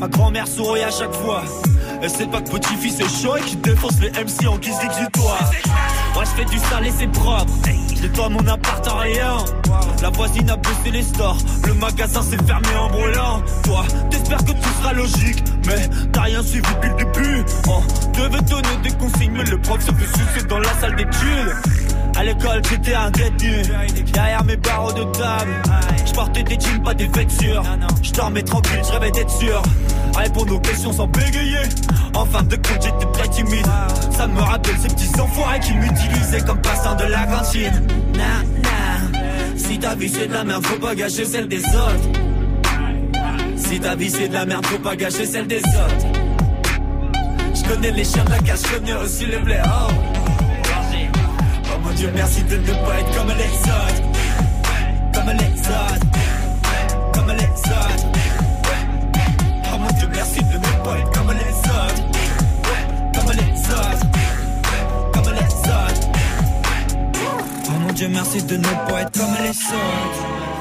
[0.00, 1.42] ma grand-mère sourit à chaque fois.
[2.00, 5.50] Elle sait pas que petit-fils est chaud et qu'il défonce les MC en guise d'exutoire.
[6.14, 7.52] Moi je fais du sale et c'est propre,
[8.00, 9.36] nettoie mon appart en rien.
[10.00, 10.56] La voisine a
[10.90, 13.42] les stores, le magasin s'est fermé en brûlant.
[13.64, 17.44] Toi, t'espères que tout sera logique, mais t'as rien suivi depuis le début.
[17.68, 21.56] On devait donner des consignes, mais le prof se fait sucer dans la salle d'études.
[22.16, 23.62] À l'école, j'étais un détenu.
[24.12, 25.50] Derrière mes barreaux de table,
[26.04, 27.62] je portais des jeans, pas des vêtures.
[28.02, 29.62] Je dormais tranquille, je rêvais d'être sûr.
[30.16, 31.62] Répondre aux questions sans bégayer.
[32.14, 33.66] En fin de compte, j'étais très timide.
[34.10, 37.86] Ça me rappelle ces petits enfoirés qui m'utilisaient comme passant de la cantine.
[39.72, 42.10] Si ta vie c'est de la merde, faut pas gâcher celle des autres.
[43.56, 46.06] Si ta vie c'est de la merde, faut pas gâcher celle des autres.
[47.54, 49.94] Je connais les chiens de la casse, je connais aussi les blaireaux.
[51.64, 54.02] Oh mon dieu, merci de ne pas être comme les autres.
[55.14, 56.06] Comme les autres.
[57.14, 58.11] Comme les autres.
[68.02, 70.51] Dieu, merci de ne pas être comme les autres.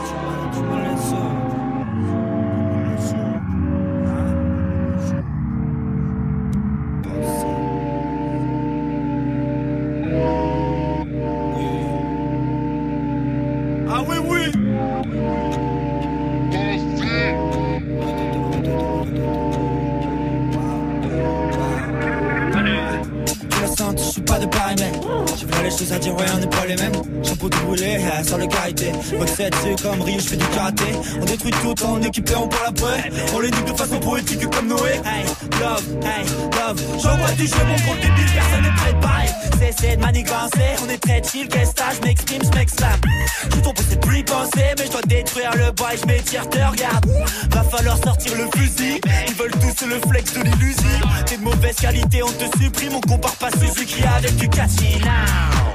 [25.82, 26.92] Choses à dire, ouais on n'est pas les mêmes.
[27.24, 28.92] Chapeau tout brûlé, sans le karité
[29.36, 30.84] set c'est comme Rio, je fais du karaté.
[31.20, 34.68] On détruit tout en équipé, on parle après On les nique de façon poétique comme
[34.68, 35.02] Noé.
[35.04, 35.26] Hey,
[35.60, 36.80] love, hey, love.
[37.02, 39.26] J'envoie du jeu, mon compte débile, personne n'est préparé
[39.60, 43.02] Cessez de manigancer, on est très chill Qu'est-ce que je m'exprime, je m'exclame
[43.46, 46.60] Je suis ton c'est plus penser Mais je dois détruire le bois je m'étire, te
[46.60, 47.08] regarde.
[47.50, 49.02] Va falloir sortir le fusil.
[49.28, 53.02] Ils veulent tous le flex de l'illusion T'es de mauvaise qualité, on te supprime On
[53.02, 55.71] compare pas Suzuki avec du now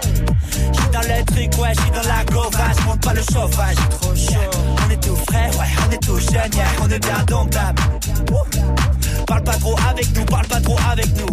[0.87, 4.51] J'suis dans le truc, ouais, j'suis dans la gova J'monte pas le chauffage, trop chaud
[4.87, 7.83] On est tout frais, ouais, on est tout jeune, yeah, on est bien domptable.
[9.27, 11.27] Parle pas trop avec nous, parle pas trop avec nous.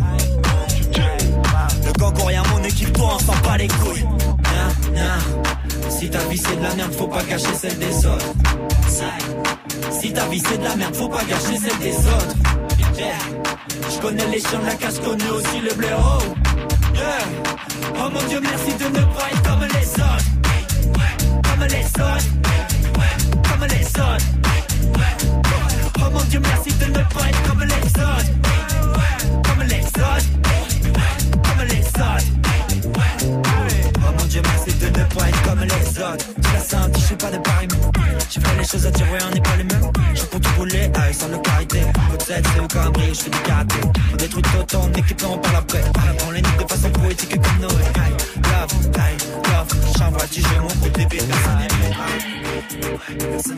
[1.85, 4.05] Le gang rien, mon équipe, toi on s'en bat les couilles.
[5.89, 8.33] Si ta vie c'est de la merde, faut pas gâcher celle des autres.
[9.91, 12.35] Si ta vie c'est de la merde, faut pas gâcher celle des autres.
[13.89, 16.19] Je connais les chiens de la casse, connais aussi le blaireau.
[16.43, 16.52] Yeah.
[17.05, 20.29] Oh mon Dieu, merci de ne pas être comme les autres.
[21.43, 22.29] Comme les autres.
[23.49, 24.25] Comme les autres.
[25.99, 28.31] Oh mon Dieu, merci de ne pas être comme les autres.
[29.43, 30.29] Comme les autres.
[31.43, 32.27] Comme les autres.
[33.97, 36.25] Oh mon Dieu, merci de ne pas être comme les autres.
[36.41, 37.67] Tu l'as senti, je suis pas de pareil.
[38.29, 40.02] J'ai fait les choses à ouais, on n'est pas les mêmes.
[40.63, 41.81] Rouler, aïe, sans le karité.
[42.11, 43.75] Peut-être c'est au cambré, je fais du karaté.
[44.13, 45.83] On détruit tout en équipe, on parle après.
[46.25, 47.73] On les nique de façon poétique comme Noé.
[47.73, 49.67] Love, aïe, love.
[49.97, 52.07] J'envoie du jeu, mon côté bébé, personne n'est préparé.
[53.33, 53.57] Personne.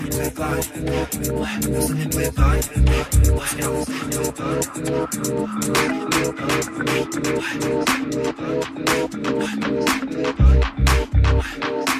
[11.13, 11.94] Personne.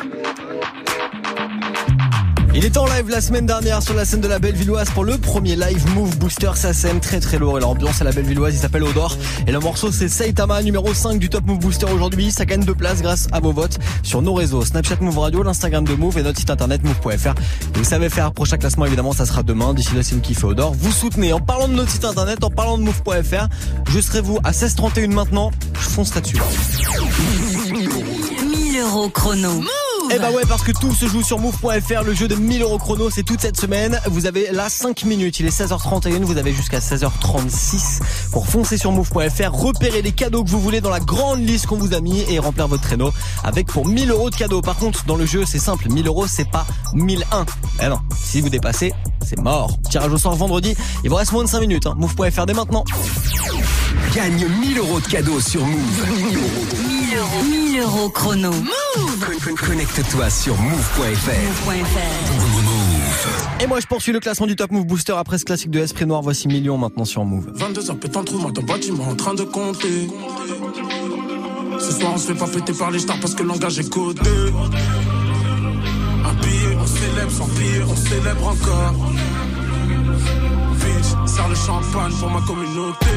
[2.57, 5.17] Il était en live la semaine dernière sur la scène de la Bellevilloise pour le
[5.17, 7.57] premier live Move Booster SACEM très très lourd.
[7.57, 11.19] Et l'ambiance à la Bellevilloise il s'appelle Odor et le morceau c'est Saitama numéro 5
[11.19, 12.31] du Top Move Booster aujourd'hui.
[12.31, 14.63] Ça gagne deux places grâce à vos votes sur nos réseaux.
[14.63, 17.33] Snapchat Move Radio, l'Instagram de Move et notre site internet move.fr
[17.73, 19.73] vous savez faire prochain classement évidemment ça sera demain.
[19.73, 21.33] D'ici là si vous kiffez Odor vous soutenez.
[21.33, 23.49] En parlant de notre site internet en parlant de move.fr
[23.89, 25.51] je serai vous à 16h31 maintenant.
[25.73, 26.37] Je fonce là-dessus.
[27.69, 29.61] 1000 euros chrono.
[30.11, 32.03] Eh bah ouais, parce que tout se joue sur move.fr.
[32.03, 33.99] Le jeu de 1000 euros chrono, c'est toute cette semaine.
[34.07, 35.39] Vous avez là 5 minutes.
[35.39, 36.21] Il est 16h31.
[36.21, 40.89] Vous avez jusqu'à 16h36 pour foncer sur move.fr, repérer les cadeaux que vous voulez dans
[40.89, 43.11] la grande liste qu'on vous a mis et remplir votre traîneau
[43.43, 44.61] avec pour 1000 euros de cadeaux.
[44.61, 45.89] Par contre, dans le jeu, c'est simple.
[45.89, 47.45] 1000 euros, c'est pas 1001.
[47.83, 47.99] Eh non.
[48.21, 48.93] Si vous dépassez,
[49.25, 49.77] c'est mort.
[49.89, 50.75] Tirage au sort vendredi.
[51.03, 51.87] Il vous reste moins de 5 minutes.
[51.87, 51.95] Hein.
[51.97, 52.83] Move.fr dès maintenant.
[54.13, 56.84] Gagne 1000 euros de cadeaux sur Move.
[57.15, 57.43] 1000 euros.
[57.49, 58.51] 1000 euros chrono.
[58.51, 61.31] Con- Connecte-toi sur move.fr.
[63.61, 66.05] Et moi, je poursuis le classement du Top Move Booster après ce classique de Esprit
[66.05, 66.21] Noir.
[66.21, 67.47] Voici Million maintenant sur Move.
[67.55, 70.09] 22h, pétant le trou, moi, dans le bâtiment, en train de compter.
[71.79, 73.89] Ce soir, on se fait pas péter par les stars parce que le langage est
[73.89, 74.19] codé.
[76.25, 78.93] Un billet, on célèbre, sans billet, on célèbre encore.
[80.73, 83.07] Bitch, serre le champagne pour ma communauté.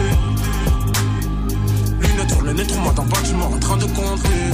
[2.29, 4.53] Sur le nez, trouve-moi dans le bâtiment, en train de compter.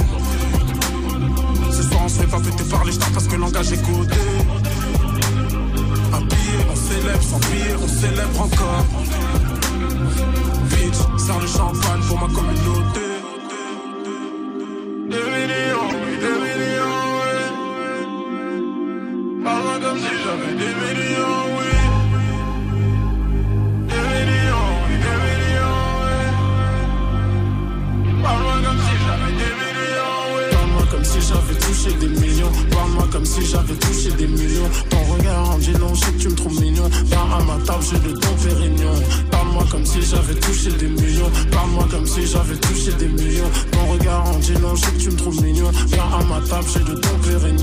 [1.71, 4.15] Ce soir, on se fait pas péter par les stars parce que langage est codé.
[6.13, 8.85] Un billet, on célèbre, sans billet, on célèbre encore.
[10.69, 13.05] Bitch, serre le champagne pour ma communauté.
[15.09, 17.35] Des millions, oui, des millions, oui.
[19.43, 21.74] Parle-moi comme si j'avais des millions, oui.
[40.09, 41.31] J'avais touché des millions.
[41.51, 43.49] Parle-moi comme si j'avais touché des millions.
[43.71, 45.71] Ton regard en dit long, je sais que tu me trouves mignon.
[45.87, 47.54] Viens à ma table, j'ai le don Pérignon.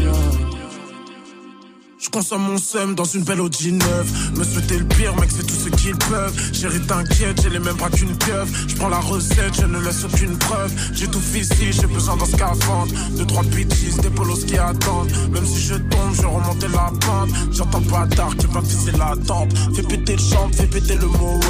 [2.13, 4.13] Consomme mon seum dans une belle Audi neuve.
[4.37, 6.35] Me souhaiter le pire, mec, c'est tout ce qu'ils peuvent.
[6.53, 8.47] Chérie, t'inquiète, j'ai les mêmes bras qu'une pieuvre.
[8.69, 10.71] Je prends la recette, je ne laisse aucune preuve.
[10.93, 12.93] J'ai tout ici, j'ai besoin d'un scaphandre.
[13.17, 15.11] Deux, trois bitches, des polos qui attendent.
[15.33, 17.31] Même si je tombe, je remonte la pente.
[17.51, 19.57] J'entends pas tard qui va tisser la tente.
[19.75, 21.43] Fais péter le champ, fais péter le Moet.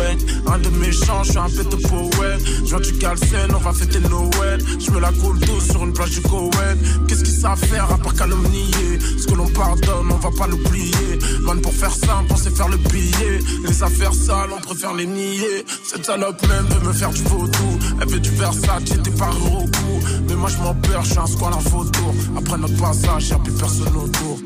[0.47, 2.41] Un de mes chants, je suis un peu de poète.
[2.67, 4.63] Je du Galsen, on va fêter Noël.
[4.79, 6.79] Je me la coule douce sur une plage du Koweït.
[7.09, 9.01] Qu'est-ce qu'ils savent faire à part calomnier?
[9.19, 11.19] Ce que l'on pardonne, on va pas l'oublier.
[11.41, 13.39] Man, pour faire simple, on sait faire le billet.
[13.67, 15.65] Les affaires sales, on préfère les nier.
[15.85, 17.79] Cette salope même veut me faire du vaudou.
[18.01, 19.93] Elle veut du Versace, t'es pas au cou.
[20.29, 22.01] Mais moi, je m'en perds, je suis un squal en photo.
[22.37, 24.39] Après notre passage, y'a plus personne autour.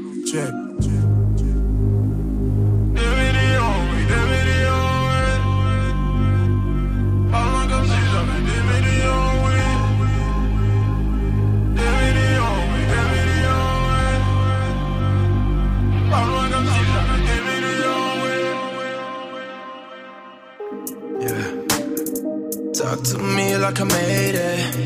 [23.66, 24.76] Like I made it.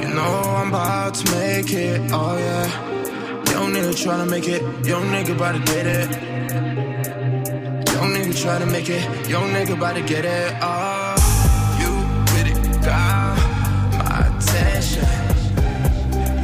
[0.00, 2.66] You know I'm about to make it, oh yeah.
[3.50, 6.10] Young nigga tryna make it, young nigga about to get it.
[7.94, 11.16] Young nigga tryna make it, young nigga about to get it, oh.
[11.80, 11.90] You
[12.32, 13.36] really got
[13.98, 15.08] my attention.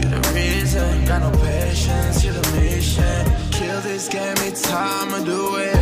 [0.01, 3.53] You're the reason, got no patience, you're the mission.
[3.53, 5.78] Kill this game, it's time to do it.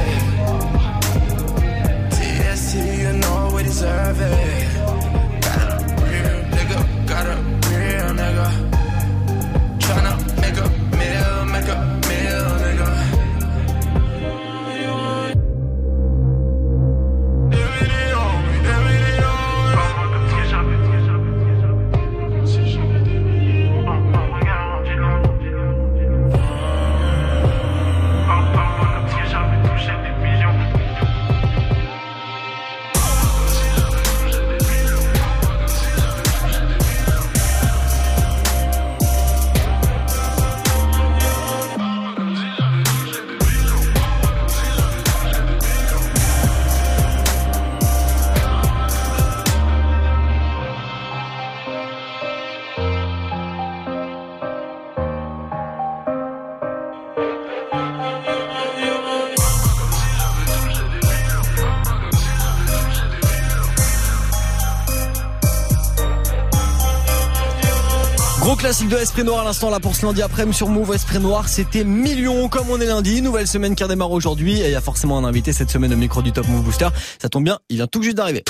[68.87, 71.49] Classique de Esprit Noir à l'instant là pour ce lundi après-midi sur Move Esprit Noir.
[71.49, 73.23] C'était millions comme on est lundi.
[73.23, 75.97] Nouvelle semaine qui redémarre aujourd'hui et il y a forcément un invité cette semaine au
[75.97, 76.89] micro du Top Move Booster.
[77.21, 78.45] Ça tombe bien, il vient tout juste d'arriver.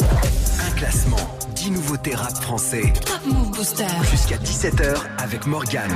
[0.00, 1.16] Un classement,
[1.54, 2.92] 10 nouveautés rap français.
[3.04, 3.86] Top Move Booster.
[4.10, 5.94] Jusqu'à 17h avec Morgane.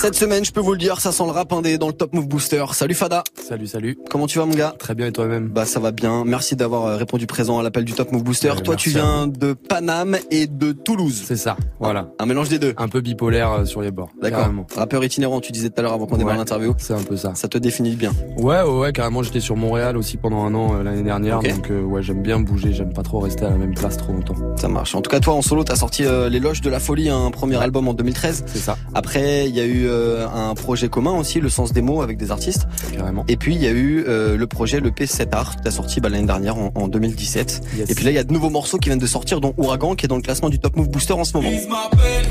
[0.00, 2.14] Cette semaine, je peux vous le dire, ça sent le rap indé dans le Top
[2.14, 2.64] Move Booster.
[2.72, 3.22] Salut Fada.
[3.46, 3.98] Salut, salut.
[4.08, 4.74] Comment tu vas mon gars?
[4.78, 5.48] Très bien et toi-même?
[5.48, 6.24] Bah ça va bien.
[6.24, 8.52] Merci d'avoir euh, répondu présent à l'appel du Top Move Booster.
[8.52, 11.22] Ouais, Toi tu viens de Paname et de Toulouse.
[11.26, 12.08] C'est ça, voilà.
[12.18, 12.72] Un mélange des deux.
[12.78, 14.08] Un peu bipolaire euh, sur les bords.
[14.22, 14.48] D'accord.
[14.74, 16.74] Rappeur itinérant, tu disais tout à l'heure avant qu'on démarre l'interview.
[16.78, 17.34] C'est un peu ça.
[17.34, 18.12] Ça te définit bien.
[18.38, 19.22] Ouais, ouais, ouais, carrément.
[19.22, 22.40] J'étais sur Montréal aussi pendant un an euh, l'année dernière, donc euh, ouais, j'aime bien
[22.40, 22.72] bouger.
[22.72, 24.56] J'aime pas trop rester à la même place trop longtemps.
[24.56, 24.94] Ça marche.
[24.94, 27.56] En tout cas, toi en solo, t'as sorti euh, Loges de la Folie, un premier
[27.56, 28.44] album en 2013.
[28.46, 29.89] C'est ça, Après, il y a eu
[30.34, 32.66] un projet commun aussi, Le Sens des mots, avec des artistes.
[32.94, 33.24] carrément.
[33.28, 36.00] Et puis, il y a eu euh, le projet Le P7 Art, qui a sorti
[36.00, 37.62] bah, l'année dernière, en, en 2017.
[37.76, 37.90] Yes.
[37.90, 39.94] Et puis là, il y a de nouveaux morceaux qui viennent de sortir, dont Ouragan,
[39.94, 41.50] qui est dans le classement du Top Move Booster en ce moment.
[41.50, 42.28] Vise ma paix,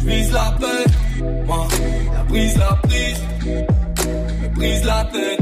[0.00, 1.66] je vise la paix, moi,
[2.12, 3.18] la prise, la prise,
[4.42, 5.40] me brise la tête,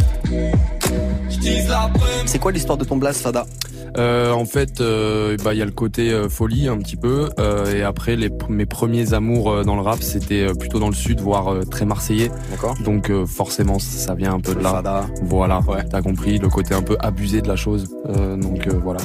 [1.30, 2.00] je tease la paix.
[2.26, 3.46] C'est quoi l'histoire de ton blast, Fada?
[3.96, 7.30] Euh, en fait, euh, bah il y a le côté euh, folie un petit peu,
[7.38, 11.20] euh, et après les, mes premiers amours dans le rap, c'était plutôt dans le sud,
[11.20, 12.30] voire euh, très marseillais.
[12.50, 12.74] D'accord.
[12.84, 14.70] Donc euh, forcément, ça, vient un peu de là.
[14.70, 15.06] Fada.
[15.22, 15.84] Voilà, Ouais.
[15.90, 17.86] t'as compris le côté un peu abusé de la chose.
[18.08, 19.00] Euh, donc euh, voilà,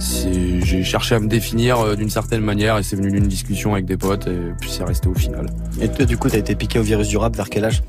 [0.00, 3.84] j'ai cherché à me définir euh, d'une certaine manière et c'est venu d'une discussion avec
[3.86, 5.46] des potes et puis c'est resté au final.
[5.80, 7.82] Et toi, du coup, t'as été piqué au virus du rap vers quel âge?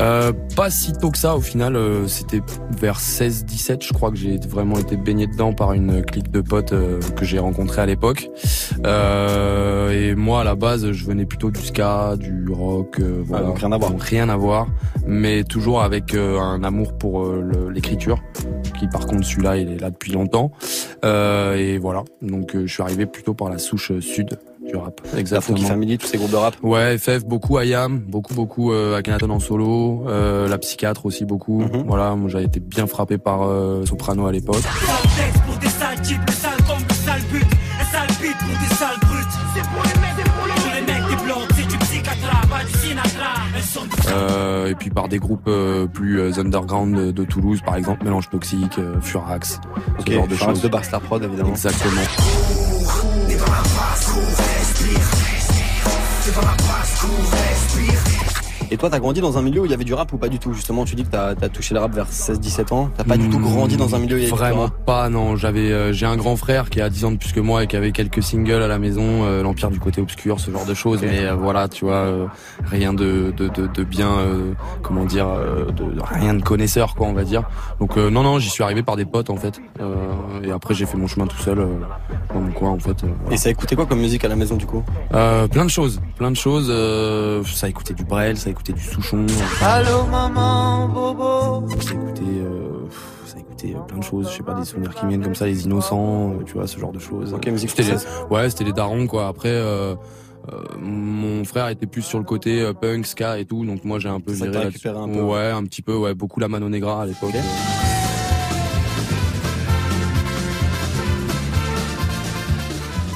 [0.00, 2.40] Euh, pas si tôt que ça au final, euh, c'était
[2.80, 6.72] vers 16-17 je crois que j'ai vraiment été baigné dedans par une clique de potes
[6.72, 8.28] euh, que j'ai rencontré à l'époque.
[8.84, 13.46] Euh, et moi à la base je venais plutôt du ska, du rock, euh, voilà.
[13.46, 13.90] donc rien à voir.
[13.90, 14.66] Donc rien à voir,
[15.06, 18.22] mais toujours avec euh, un amour pour euh, l'écriture,
[18.78, 20.52] qui par contre celui-là il est là depuis longtemps.
[21.04, 25.00] Euh, et voilà, donc euh, je suis arrivé plutôt par la souche sud du rap.
[25.12, 25.56] La Exactement.
[25.56, 29.30] Funky Family, tous ces groupes de rap Ouais, FF beaucoup IAM, beaucoup beaucoup euh, Akhenaton
[29.30, 31.62] en solo, euh, la psychiatre aussi beaucoup.
[31.62, 31.84] Mhm.
[31.86, 34.62] Voilà, moi j'avais été bien frappé par euh, Soprano à l'époque.
[35.82, 37.46] Sale texte pour des sales types, des sales bombes, des sales buts.
[37.80, 39.26] Un sale beat pour des sales brutes.
[39.54, 42.40] C'est pour les mecs, c'est pour les Pour les mecs des blancs, c'est du psychiatra,
[42.48, 43.34] pas du Sinatra.
[43.56, 47.76] Elles sont Euh, et puis par des groupes euh, plus euh, underground de, Toulouse, par
[47.76, 49.60] exemple Mélange Toxique, euh, Furax,
[50.06, 50.62] ce genre de choses.
[50.62, 51.50] de Bastard Prod, évidemment.
[51.50, 52.02] Exactement.
[58.72, 60.28] Et toi, t'as grandi dans un milieu où il y avait du rap ou pas
[60.28, 62.88] du tout Justement, tu dis que t'as as touché le rap vers 16-17 ans.
[62.96, 64.84] T'as pas du tout grandi dans un milieu où il y avait du Vraiment rap
[64.86, 65.36] pas, non.
[65.36, 67.66] J'avais, euh, j'ai un grand frère qui a 10 ans de plus que moi et
[67.66, 70.72] qui avait quelques singles à la maison, euh, l'Empire du côté obscur, ce genre de
[70.74, 71.00] choses.
[71.02, 72.26] Mais euh, voilà, tu vois, euh,
[72.64, 74.52] rien de, de, de, de bien, euh,
[74.82, 77.42] comment dire, euh, de, de- rien de connaisseur, quoi, on va dire.
[77.78, 79.60] Donc euh, non, non, j'y suis arrivé par des potes en fait.
[79.80, 79.94] Euh,
[80.44, 81.66] et après, j'ai fait mon chemin tout seul euh,
[82.32, 82.96] dans mon coin, en fait.
[83.02, 83.14] voilà.
[83.32, 84.82] Et ça écoutait quoi comme musique à la maison du coup?
[85.12, 86.68] Euh, plein de choses, plein de choses.
[86.70, 89.26] euh, ça écoutait du Brel, ça écoutait écouté du Souchon.
[89.28, 91.68] Euh, Allô maman, bobo.
[91.80, 92.86] Ça écouté euh,
[93.64, 96.34] euh, plein de choses, je sais pas, des souvenirs qui viennent comme ça, les innocents,
[96.46, 97.34] tu vois, ce genre de choses.
[97.34, 97.50] Ok.
[98.30, 99.28] Ouais, c'était les darons quoi.
[99.28, 99.60] Après.
[100.80, 104.18] Mon frère était plus sur le côté punk, ska et tout, donc moi j'ai un
[104.18, 104.46] peu Ça.
[104.46, 107.30] Ouais, un petit peu, ouais, beaucoup la Mano Negra à l'époque.
[107.30, 107.38] Okay.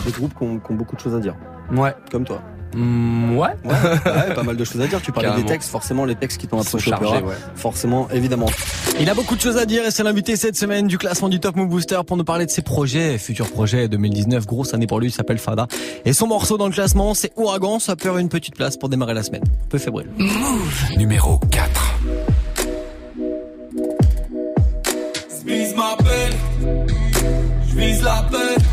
[0.05, 1.35] Des groupes qui ont beaucoup de choses à dire.
[1.73, 1.93] Ouais.
[2.13, 2.41] Comme toi.
[2.77, 3.49] Mm, ouais.
[3.65, 5.01] Ouais, ouais, pas mal de choses à dire.
[5.01, 7.35] Tu parlais des textes, forcément les textes qui t'ont approché au ouais.
[7.55, 8.47] Forcément, évidemment.
[9.01, 11.41] Il a beaucoup de choses à dire et c'est l'invité cette semaine du classement du
[11.41, 15.01] Top Move Booster pour nous parler de ses projets, futurs projets 2019, grosse année pour
[15.01, 15.67] lui, il s'appelle Fada.
[16.05, 19.15] Et son morceau dans le classement, c'est Ouragan, ça perd une petite place pour démarrer
[19.15, 19.45] la semaine.
[19.45, 20.09] Un peu fébrile.
[20.97, 21.95] Numéro 4.
[25.47, 26.87] J'vise ma peine,
[27.69, 28.66] j'vise la paix.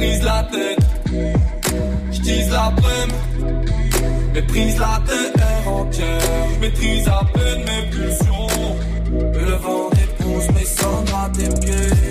[0.00, 0.78] Me brise la tête.
[2.12, 3.62] J'tise la prime,
[4.34, 6.20] méprise la terre entière.
[6.56, 8.48] J'maîtrise à peine mes pulsions.
[9.12, 12.09] Le vent dépose mes cendres à tes pieds.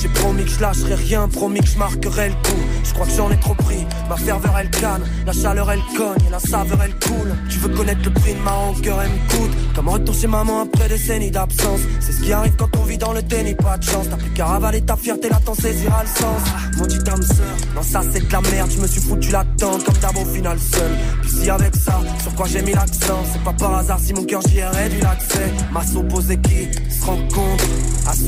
[0.00, 2.60] J'ai promis que je lâcherai rien, promis que je marquerai le coup.
[2.84, 3.86] Je crois que j'en ai trop pris.
[4.08, 7.36] Ma ferveur elle canne, la chaleur elle cogne, et la saveur elle coule.
[7.50, 9.56] Tu veux connaître le prix de ma rancœur, elle me coûte.
[9.74, 11.80] Comme retour chez maman après des décennies d'absence.
[12.00, 14.06] C'est ce qui arrive quand on vit dans le déni, pas de chance.
[14.10, 16.78] T'as plus qu'à ravaler ta fierté, là t'en saisira le sens.
[16.78, 18.70] Maudite âme sœur, non ça c'est de la merde.
[18.70, 20.90] Je me suis foutu la tente comme d'hab au final seul.
[21.22, 24.24] Puis si avec ça, sur quoi j'ai mis l'accent, c'est pas par hasard si mon
[24.24, 25.52] cœur j'y ai réduit l'accès.
[25.72, 27.64] Ma s'opposer qui se rencontre,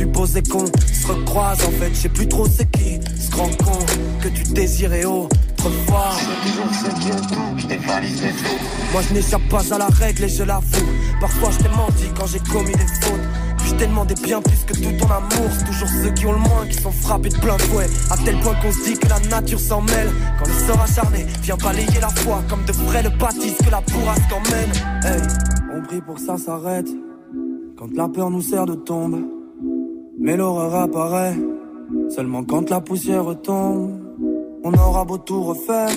[0.02, 1.58] à supposer qu'on se recroise.
[1.64, 6.12] En fait, je sais plus trop c'est qui se rend compte que tu désirais autrefois.
[8.92, 10.86] Moi je n'échappe pas à la règle et je l'avoue.
[11.20, 13.20] Parfois je t'ai menti quand j'ai commis des fautes.
[13.58, 15.50] Puis je t'ai demandé bien plus que tout ton amour.
[15.56, 17.86] C'est toujours ceux qui ont le moins qui sont frappés de plein fouet.
[18.10, 20.10] À tel point qu'on se dit que la nature s'en mêle.
[20.38, 22.42] Quand le sort acharné vient balayer la foi.
[22.48, 24.72] Comme de vrais le baptise que la bourrasque emmène.
[25.04, 25.22] Hey,
[25.74, 26.88] on prie pour que ça s'arrête.
[27.78, 29.41] Quand la peur nous sert de tombe.
[30.22, 31.36] Mais l'horreur apparaît.
[32.08, 34.00] Seulement quand la poussière tombe.
[34.64, 35.90] On aura beau tout refaire.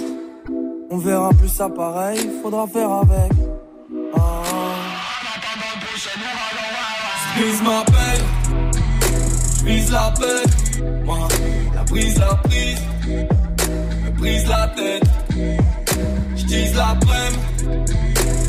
[0.89, 2.19] On verra plus ça pareil.
[2.41, 3.31] Faudra faire avec.
[4.15, 4.41] Ah.
[7.37, 8.71] J'vise ma peine,
[9.59, 10.81] j'vise la paix.
[11.05, 11.27] Moi,
[11.73, 12.81] la brise, la prise,
[14.05, 15.03] me brise la tête.
[16.37, 17.83] J'tise la prime,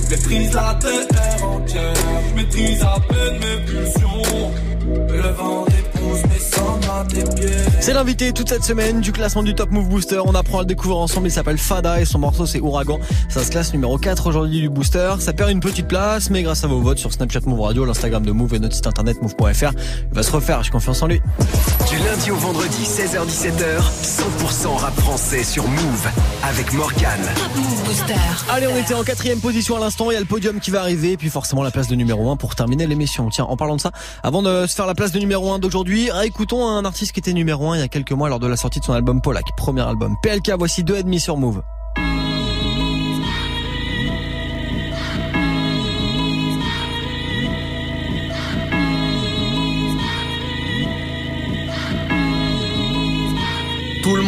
[0.09, 1.95] maîtrise la terre entière.
[2.31, 4.53] J'maîtrise à peine mes pulsions.
[4.87, 6.86] Le vent dépose mes pieds.
[7.80, 10.20] C'est l'invité toute cette semaine du classement du Top Move Booster.
[10.24, 11.28] On apprend à le découvrir ensemble.
[11.28, 12.99] Il s'appelle Fada et son morceau c'est Ouragan.
[13.28, 15.14] Ça se classe numéro 4 aujourd'hui du Booster.
[15.18, 18.24] Ça perd une petite place, mais grâce à vos votes sur Snapchat Move Radio, l'Instagram
[18.24, 19.72] de Move et notre site internet move.fr,
[20.11, 20.62] il va se refaire.
[20.62, 21.20] J'ai confiance en lui.
[21.88, 26.09] Du lundi au vendredi, 16h-17h, 100% rap français sur Move
[26.42, 27.20] avec Morgan.
[28.51, 30.11] Allez, on était en quatrième position à l'instant.
[30.11, 31.12] Il y a le podium qui va arriver.
[31.12, 33.28] Et puis forcément la place de numéro 1 pour terminer l'émission.
[33.28, 33.92] Tiens, en parlant de ça,
[34.22, 37.32] avant de se faire la place de numéro 1 d'aujourd'hui, écoutons un artiste qui était
[37.32, 39.45] numéro 1 il y a quelques mois lors de la sortie de son album Polak,
[39.57, 40.16] premier album.
[40.22, 41.62] PLK, voici deux et demi sur Move.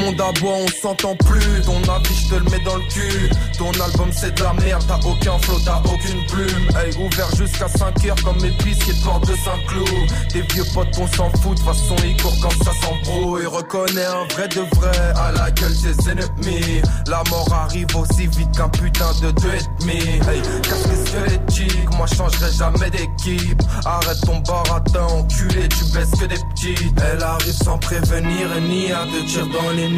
[0.09, 1.61] Monde aboie, on s'entend plus.
[1.67, 3.31] Ton avis, je te le mets dans le cul.
[3.59, 4.83] Ton album, c'est de la merde.
[4.89, 6.69] T'as aucun flow, t'as aucune plume.
[6.77, 10.11] Hey, ouvert jusqu'à 5 heures comme mes pistes de porte de Saint-Cloud.
[10.31, 11.59] Tes vieux potes, on s'en fout.
[11.59, 13.45] De façon, ils courent quand ça s'embrouille.
[13.45, 16.81] Reconnais un vrai de vrai à la gueule des ennemis.
[17.07, 19.99] La mort arrive aussi vite qu'un putain de deux et demi.
[19.99, 23.63] Hey, casque squelettique, moi je changerai jamais d'équipe.
[23.85, 26.99] Arrête ton baratin, enculé, tu baisses que des petites.
[27.13, 29.98] Elle arrive sans prévenir ni à deux tirs dans les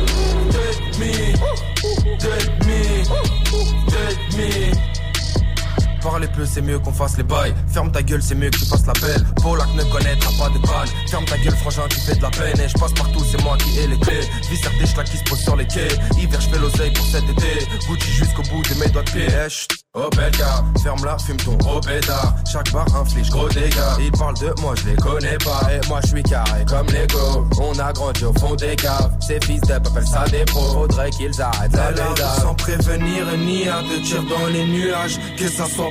[6.01, 7.53] Parler peu, c'est mieux qu'on fasse les bails.
[7.67, 9.23] Ferme ta gueule, c'est mieux que tu fasses la belle.
[9.41, 10.87] Polak ne connaîtra pas de balle.
[11.09, 12.59] Ferme ta gueule, frangin, tu fais de la peine.
[12.59, 14.27] Et je passe partout, c'est moi qui ai les clés.
[14.49, 15.89] Visser des qui se posent sur les quais.
[16.17, 17.67] Hiver, je fais l'oseille pour cet été.
[17.87, 19.27] Gucci jusqu'au bout de mes doigts de pied.
[19.29, 19.81] Eh.
[19.93, 22.33] Oh bel gars, ferme la, fume ton robéda.
[22.49, 23.75] Chaque bar inflige gros dégâts.
[23.99, 25.67] Ils parlent de moi, je les connais pas.
[25.69, 27.45] Et moi, je suis carré comme Lego.
[27.59, 29.11] On a grandi au fond des caves.
[29.19, 30.71] Ces fils d'up appellent ça des pros.
[30.71, 32.15] Faudrait qu'ils arrêtent la.
[32.39, 35.19] Sans prévenir ni à deux tirs dans les nuages.
[35.37, 35.90] Que ça soit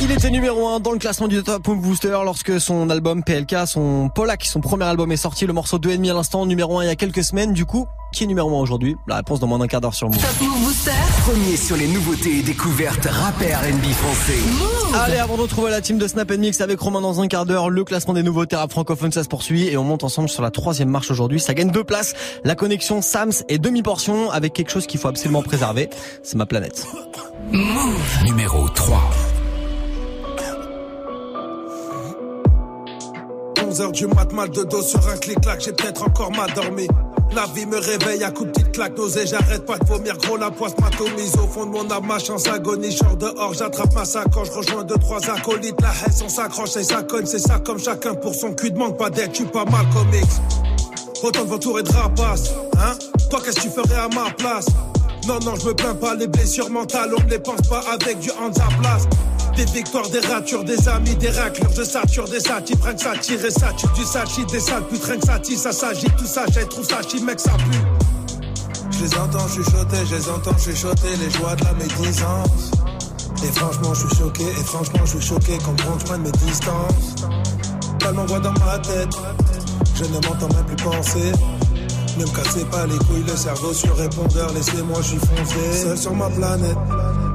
[0.00, 3.66] Il était numéro 1 dans le classement du Top Move Booster lorsque son album PLK,
[3.66, 6.86] son Polak, son premier album est sorti, le morceau 2,5 à l'instant, numéro 1 il
[6.88, 7.52] y a quelques semaines.
[7.54, 8.96] Du coup, qui est numéro 1 aujourd'hui?
[9.06, 10.20] La réponse dans moins d'un quart d'heure sur Move.
[10.20, 10.90] Top Move Booster.
[11.24, 14.38] Premier sur les nouveautés et découvertes rap et R&B français.
[14.94, 17.70] Allez, avant de retrouver la team de Snap Mix avec Romain dans un quart d'heure,
[17.70, 20.50] le classement des nouveautés rap francophones, ça se poursuit et on monte ensemble sur la
[20.50, 21.40] troisième marche aujourd'hui.
[21.40, 22.14] Ça gagne deux places.
[22.44, 25.88] La connexion Sams et demi-portion avec quelque chose qu'il faut absolument préserver.
[26.22, 26.86] C'est ma planète.
[27.52, 28.24] Move.
[28.24, 29.00] Numéro 3.
[33.74, 36.86] 11h du mat, mal de dos sur un clic-clac, j'ai peut-être encore mal dormi.
[37.34, 40.36] La vie me réveille à coups de petites claques, nausées, j'arrête pas de vomir, gros
[40.36, 44.04] la poisse m'atomise au fond de mon âme, ma chance agonie, genre dehors, j'attrape ma
[44.04, 47.80] sacoche, rejoins deux, trois acolytes, la haine, on s'accroche et ça cogne, c'est ça comme
[47.80, 50.22] chacun pour son cul, demande pas d'aide, tu pas mal comics.
[51.24, 52.92] Autant de vautours et de rapaces, hein
[53.28, 54.66] Toi qu'est-ce que tu ferais à ma place?
[55.26, 58.20] Non, non, je me plains pas, les blessures mentales, on ne les pense pas avec
[58.20, 59.08] du hands à place.
[59.56, 63.44] Des victoires, des ratures, des amis, des raclures, je sature des satis, prennent ça tire
[63.44, 66.66] et ça tue du sachi, des sales putes, que ça ça s'agit, tout ça, j'ai
[66.66, 68.90] trouve ça chi, mec, ça pue.
[68.90, 72.72] Je les entends chuchoter, je les entends chuchoter, les joies de la médisance.
[73.44, 77.14] Et franchement, je suis choqué, et franchement, je suis choqué quand je prenne mes distances.
[78.06, 79.14] Elle m'envoie dans ma tête,
[79.94, 81.32] je ne m'entends même plus penser.
[82.18, 85.82] Ne me cassez pas les couilles, le cerveau sur répondeur, laissez-moi, je suis foncé.
[85.84, 86.76] Seul sur ma planète,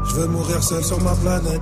[0.10, 1.62] je veux mourir seul sur ma planète.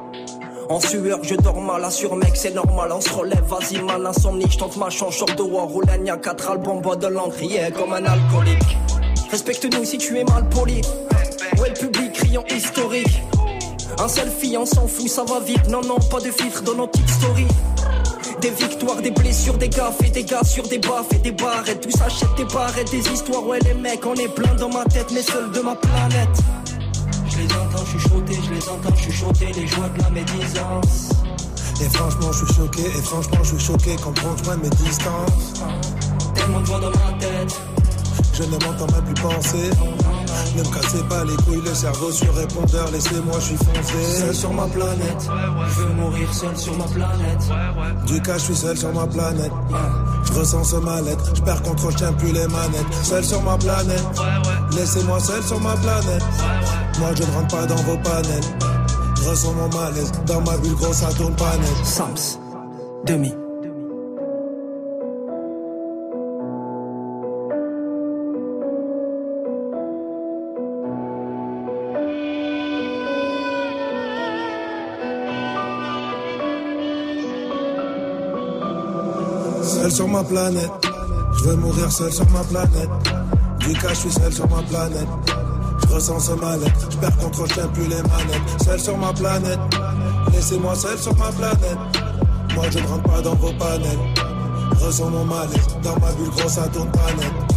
[0.71, 4.45] En sueur, je dors mal, assure mec, c'est normal, on se relève, vas-y mal, insomnie,
[4.49, 7.35] je tente ma chance, short de war, roule à 4 albums, bois de l'encre,
[7.77, 8.77] comme un alcoolique.
[9.29, 10.81] Respecte-nous si tu es mal poli.
[11.59, 13.21] Ouais, le public, criant historique.
[13.99, 16.87] Un selfie, on s'en fout, ça va vite, non, non, pas de filtre dans nos
[16.87, 17.05] petites.
[18.39, 21.81] Des victoires, des blessures, des gaffes et des gars sur des baffes et des barrettes.
[21.81, 23.45] Tout s'achète des barrettes, des histoires.
[23.45, 26.29] Ouais, les mecs, on est plein dans ma tête, mais seul de ma planète.
[27.31, 31.09] Je les entends chuchoter, je les entends chuchoter, les joies de la médisance.
[31.81, 35.53] Et franchement, je suis choqué, et franchement, je suis choqué quand je prenne mes distances.
[36.35, 37.61] Tellement de voix dans ma tête.
[38.33, 39.69] Je ne m'entends même plus penser.
[40.55, 44.19] Ne me cassez pas les couilles, le cerveau sur répondeur, laissez-moi, je suis foncé.
[44.19, 45.29] Seul sur ma planète,
[45.69, 47.43] je veux mourir seul sur ma planète.
[48.07, 49.51] Du cas, je suis seul sur ma planète.
[50.23, 52.93] Je ressens ce mal-être, je perds contre, je tiens plus les manettes.
[53.03, 54.03] Seul sur ma planète,
[54.75, 56.23] laissez-moi seul sur ma planète.
[56.99, 58.43] Moi, je ne rentre pas dans vos panels.
[59.21, 61.85] Je ressens mon malaise, dans ma bulle grosse, ça tourne pas net.
[61.85, 62.39] Sams,
[63.05, 63.31] demi.
[79.91, 80.71] Seul sur ma planète,
[81.37, 82.89] je veux mourir seul sur ma planète.
[83.59, 85.07] Du cas, je suis seul sur ma planète.
[85.81, 88.63] Je ressens ce mal-être, je perds contre, je plus les manettes.
[88.63, 89.59] Seul sur ma planète,
[90.31, 91.77] laissez-moi seul sur ma planète.
[92.55, 93.99] Moi, je ne rentre pas dans vos panels.
[94.79, 97.50] Je ressens mon malaise, dans ma bulle grosse, ça tourne pas net.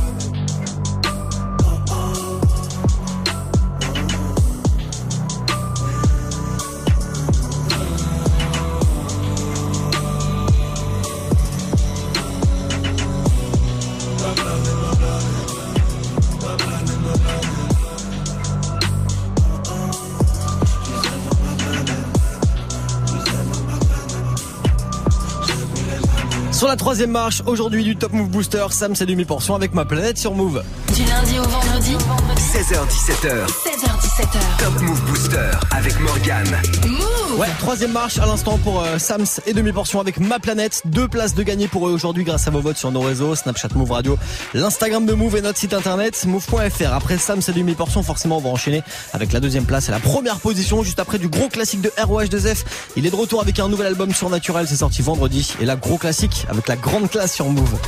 [26.74, 30.34] La troisième marche, aujourd'hui du Top Move Booster, Sam c'est demi-portion avec ma planète sur
[30.34, 30.64] Move.
[30.94, 31.96] Du lundi au vendredi.
[32.36, 33.46] 16h17h.
[33.48, 34.58] 16h17h.
[34.58, 36.46] Top Move Booster avec Morgan.
[36.86, 37.40] Move.
[37.40, 40.82] Ouais, troisième marche à l'instant pour euh, Sams et demi-portion avec ma planète.
[40.84, 43.70] Deux places de gagner pour eux aujourd'hui grâce à vos votes sur nos réseaux, Snapchat
[43.74, 44.16] Move Radio,
[44.52, 46.92] l'Instagram de Move et notre site internet move.fr.
[46.92, 50.38] Après Sams et demi-portion, forcément on va enchaîner avec la deuxième place et la première
[50.38, 52.64] position juste après du gros classique de ROH2F.
[52.94, 55.54] Il est de retour avec un nouvel album surnaturel, c'est sorti vendredi.
[55.60, 57.80] Et là, gros classique avec la grande classe sur Move.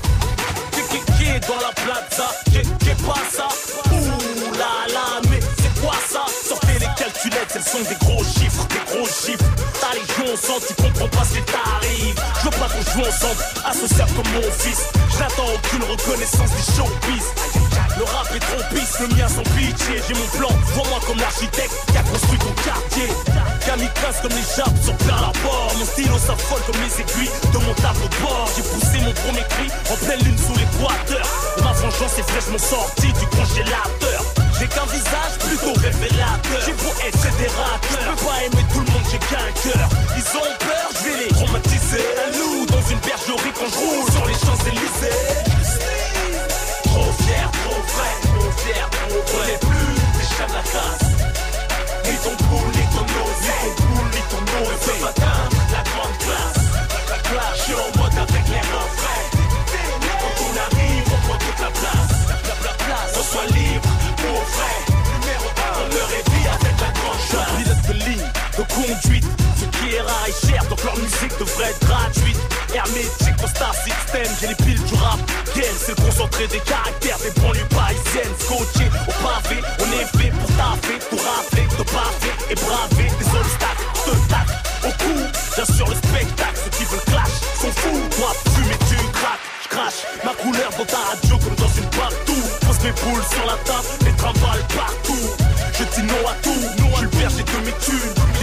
[1.40, 2.24] Dans la plaza.
[2.50, 3.65] Qu'est pas ça
[7.26, 9.44] les calculettes, elles sont des gros chiffres, des gros chiffres.
[9.80, 12.14] Ta légion au sang, tu comprends pas ce qui t'arrive.
[12.38, 14.82] Je veux pas qu'on joue ensemble, associable comme mon fils.
[15.10, 17.26] Je n'attends aucune reconnaissance des showbiz.
[17.98, 20.02] Le rap est trop pisse, le mien sans pitié.
[20.06, 23.08] J'ai mon plan, vois-moi comme l'architecte qui a construit ton quartier.
[23.64, 25.72] Kamikaze comme les jappes sur plein bord.
[25.78, 28.48] Mon stylo s'affole comme les aiguilles de mon tableau de bord.
[28.54, 31.26] J'ai poussé mon premier cri en pleine lune sous l'équateur.
[31.64, 34.45] Ma vengeance est fraîchement sortie du congélateur.
[34.66, 36.60] J'ai qu'un visage plutôt révélateur.
[36.64, 37.78] J'ai beau être fédérateur.
[37.90, 39.88] Je peux pas aimer tout le monde, j'ai qu'un cœur.
[40.16, 42.04] Ils ont peur, je vais les traumatiser.
[42.26, 45.22] Un loup dans une bergerie quand je roule sur les Champs-Élysées.
[46.82, 49.46] Trop fier, trop vrai, trop fier, trop vrai.
[49.46, 51.14] Les plus des chats de la casse.
[52.04, 55.45] Ni ton poule, ni ton nose, ni ton poule, ni ton nose.
[69.02, 69.24] Conduite.
[69.56, 72.38] Ce qui est rare et cher, donc leur musique devrait être gratuite.
[72.74, 75.18] Hermétique au Star System, j'ai les piles du rap.
[75.54, 78.34] Game, c'est concentré des caractères des banlieues parisiennes.
[78.38, 83.30] Scotché au pavé, on est fait pour taffer, tout rafler, te baffer et braver des
[83.38, 83.86] obstacles.
[84.04, 84.48] Te tac
[84.84, 85.14] au cou,
[85.54, 86.58] bien sûr le spectacle.
[86.64, 88.02] Ceux qui veulent clash sont fous.
[88.18, 92.44] Moi, fumer, tu craques, je crache ma couleur dans ta radio comme dans une partout.
[92.66, 95.26] Pose mes boules sur la table, les trimbales partout.
[95.78, 96.34] Je dis non à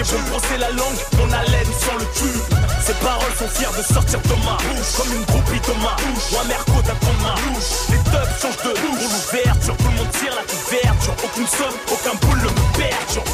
[0.03, 2.57] beau me brosser la langue, mon haleine sans le tube.
[2.85, 6.31] Ces paroles sont fières de sortir de ma bouche, comme une groupie de ma bouche.
[6.31, 7.87] Moi, Merco d'apprendre ma bouche.
[7.89, 8.99] Les teufs changent de bouche.
[8.99, 11.15] Pour l'ouverture, tout le monde tire la couverture.
[11.23, 13.29] Aucune somme, aucun boule ne me perturbe.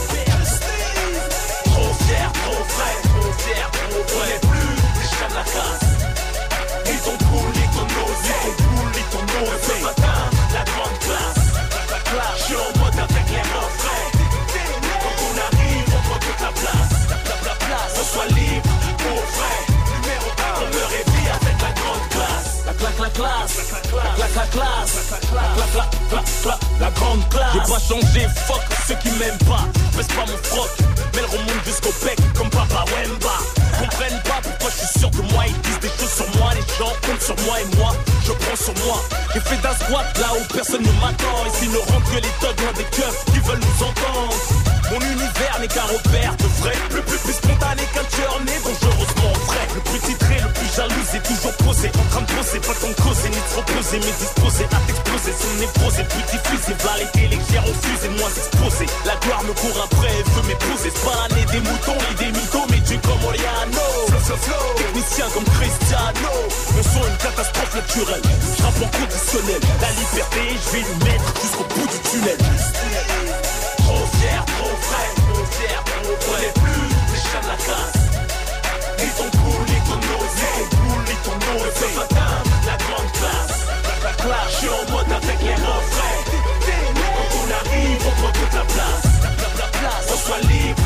[1.65, 4.27] Trop fier, trop vrai, trop fier, trop vrai.
[4.29, 5.89] Les plus des chats de la casse.
[7.05, 9.61] Ton poule, ni ton ni ton poule, ni ton nose.
[9.63, 10.19] Ce matin,
[10.53, 11.49] la grande classe.
[12.49, 12.55] Je
[20.01, 22.49] Numéro 1, on me révit avec la grande classe.
[22.65, 22.73] La
[23.03, 23.57] la classe,
[23.93, 24.95] la la classe,
[26.11, 27.53] la la la grande classe.
[27.53, 29.65] J'ai pas changé, fuck ceux qui m'aiment pas.
[29.95, 30.69] Baisse pas mon froc,
[31.13, 33.37] mais elle remonte jusqu'au bec comme Papa Wemba.
[33.79, 35.43] Comprennent pas pourquoi je suis sûr de moi.
[35.47, 38.55] Ils disent des choses sur moi, les gens comptent sur moi et moi, je prends
[38.55, 39.01] sur moi.
[39.33, 41.45] J'ai fait d'un squat là où personne ne m'attend.
[41.53, 44.68] Ici ne rentre que les thugs des keufs qui veulent nous entendre.
[44.89, 49.33] Mon univers n'est qu'un repère de vrai, plus, plus, plus spontané qu'un tueur né, dangereusement
[49.45, 49.61] vrai.
[49.75, 52.93] Le plus titré, le plus jaloux, c'est toujours posé, en train de poser, pas tant
[52.97, 57.75] causer, ni se reposer, mais disposé à t'exploser, son névrosé, plus diffusé, variété légère, au
[57.85, 58.85] fusil, moins exposé.
[59.05, 62.65] La gloire me court après, veut m'épouser, c'est pas l'année des moutons, ni des mythos,
[62.73, 63.85] mais Dieu comme Oriano.
[64.09, 64.65] Flow, flow, flow.
[64.73, 66.33] Technicien comme Cristiano,
[66.73, 71.29] mon son une catastrophe naturelle, je rappe en conditionnel, la liberté, je vais lui mettre
[71.45, 72.41] jusqu'au bout du tunnel.
[74.17, 75.07] Fier, trop trop vrai.
[76.41, 77.99] Les plus des chats de la casse.
[78.99, 81.73] Ni ton poule, ni ton nose, ni ton poule, ni ton nose.
[81.75, 82.31] Ce matin,
[82.65, 83.59] la grande classe.
[84.03, 86.19] La classe, je suis en mode avec les frais.
[87.15, 89.07] Quand on arrive, on prend toute la place.
[89.57, 90.78] La place, on soit libre,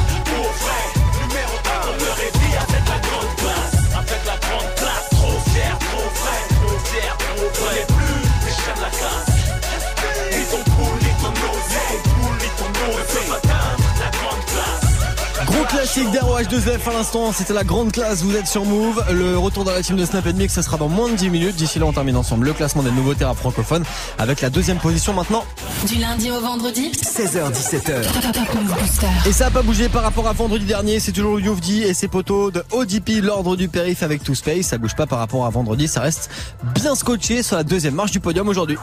[15.73, 19.03] classique d'ROH2F à l'instant, c'était la grande classe, vous êtes sur Move.
[19.11, 21.55] Le retour dans la team de Snap Mix, ça sera dans moins de 10 minutes.
[21.55, 23.83] D'ici là, on termine ensemble le classement des nouveautés rap francophones
[24.19, 25.43] avec la deuxième position maintenant.
[25.87, 28.03] Du lundi au vendredi 16h17h.
[28.33, 29.07] Top Move Booster.
[29.25, 32.07] Et ça a pas bougé par rapport à vendredi dernier, c'est toujours Youvdi et ses
[32.07, 34.67] potos de ODP, l'ordre du périph avec Two Space.
[34.67, 36.29] Ça bouge pas par rapport à vendredi, ça reste
[36.75, 38.77] bien scotché sur la deuxième marche du podium aujourd'hui.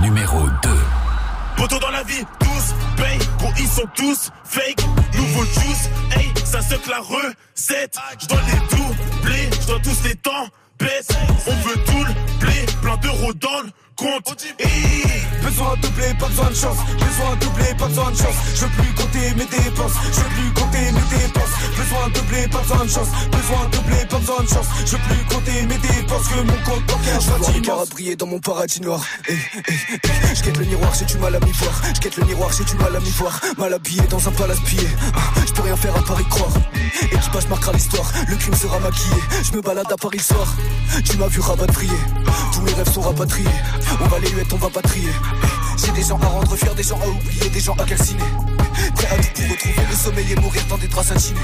[0.00, 0.70] Numéro 2.
[1.56, 3.13] Poto dans la vie, tous paye, gros
[3.58, 4.84] ils sont tous fake.
[5.14, 7.96] Nouveau juice, hey, ça que la recette.
[8.20, 10.48] Je dois les doubler, je dois tous les temps
[10.78, 11.08] baisse.
[11.46, 14.46] On veut tout le blé, plein d'euros dans le compte.
[15.42, 16.76] Besoin de doubler, pas besoin de chance.
[16.98, 18.34] Besoin de doubler, pas besoin de chance.
[18.54, 19.92] Je veux plus compter mes dépenses.
[20.12, 21.54] Je veux plus compter mes dépenses.
[21.76, 23.08] Besoin de doubler, pas besoin de chance.
[23.30, 24.66] Besoin de doubler, pas besoin de chance.
[24.86, 27.88] Je veux plus compter mes dépenses que mon compte bancaire Je vois soit les immense.
[27.90, 29.04] briller dans mon paradis noir.
[29.28, 29.70] Eh, eh,
[30.02, 30.34] eh.
[30.34, 31.82] Je quête le miroir, j'ai du mal à m'y voir.
[31.94, 33.40] Je quête le miroir, j'ai du mal à m'y voir.
[33.58, 34.88] Mal habillé dans un palace pillé.
[35.14, 36.52] Ah, Je peux rien faire à Paris croire.
[37.12, 38.10] Équipage marquera l'histoire.
[38.28, 39.16] Le crime sera maquillé.
[39.42, 40.54] Je me balade à Paris le soir.
[41.04, 41.92] Tu m'as vu rapatrier.
[42.52, 43.48] Tous mes rêves sont rapatriés.
[44.00, 45.10] On va les huettes, on va pas trier.
[45.76, 48.22] J'ai des gens à rendre fiers, des gens à oublier, des gens à calciner.
[48.94, 51.40] Prêt à tout pour retrouver le sommeil et mourir dans des draps satinés.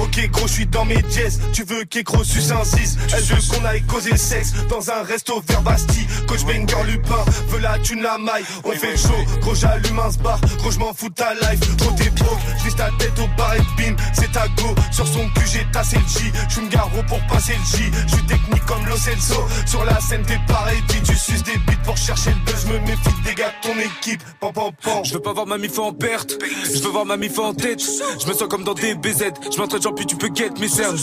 [0.00, 3.36] Ok gros je suis dans mes jazz Tu veux qu'Écro suce un 6 Elle veut
[3.50, 6.06] qu'on aille causer sexe Dans un resto vers Bastille.
[6.26, 8.44] Coach Banger Lupin Veut la thune la maille.
[8.64, 11.92] On fait show Gros j'allume un bar Gros je m'en fous de ta life Gros
[11.92, 12.38] t'es broke.
[12.60, 14.74] J'vise ta tête au bar et bim C'est ta go.
[14.92, 16.32] Sur son cul j'ai tassé le J.
[16.48, 17.90] J'suis une garo pour passer le J.
[18.06, 19.46] J'suis technique comme Lo Celso.
[19.66, 22.66] Sur la scène t'es pareil Tu suces des bites pour chercher le buzz.
[22.66, 24.22] Me méfie des gars de ton équipe.
[24.40, 27.16] Pam pam pam Je veux pas voir ma mif en perte, je veux voir ma
[27.16, 27.80] mif en tête.
[28.20, 30.68] Je me sens comme dans des BZ, je m'entraîne, j'en puis tu peux guette mes
[30.68, 30.98] cernes.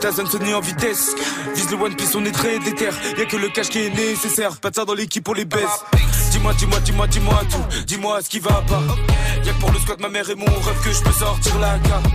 [0.00, 1.14] Ta zone sonne en vitesse.
[1.54, 2.90] Vise le One Piece, on est très déter.
[3.18, 4.56] Y'a que le cash qui est nécessaire.
[4.58, 5.84] Pas de ça dans l'équipe, on les baisse.
[6.30, 7.84] Dis-moi, dis-moi, dis-moi, dis-moi tout.
[7.86, 8.82] Dis-moi ce qui va pas.
[9.44, 11.78] Y'a que pour le squat, ma mère et mon rêve que je peux sortir la
[11.78, 12.08] cape.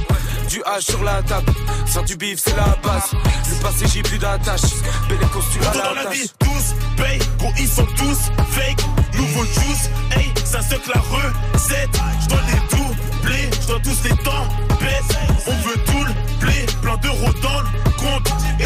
[0.49, 1.51] Du H sur la table.
[1.85, 3.11] Faire du bif, c'est la base.
[3.13, 4.61] Le passé, j'ai plus d'attache.
[5.07, 8.83] Belle costume à Dans la la vie, tous payent, gros, ils sont tous fake.
[9.15, 11.89] Nouveau juice, hey, ça se la recette.
[12.21, 14.68] Je dois les doubler, je dois tous les temps
[17.27, 17.33] le
[17.97, 18.58] compte.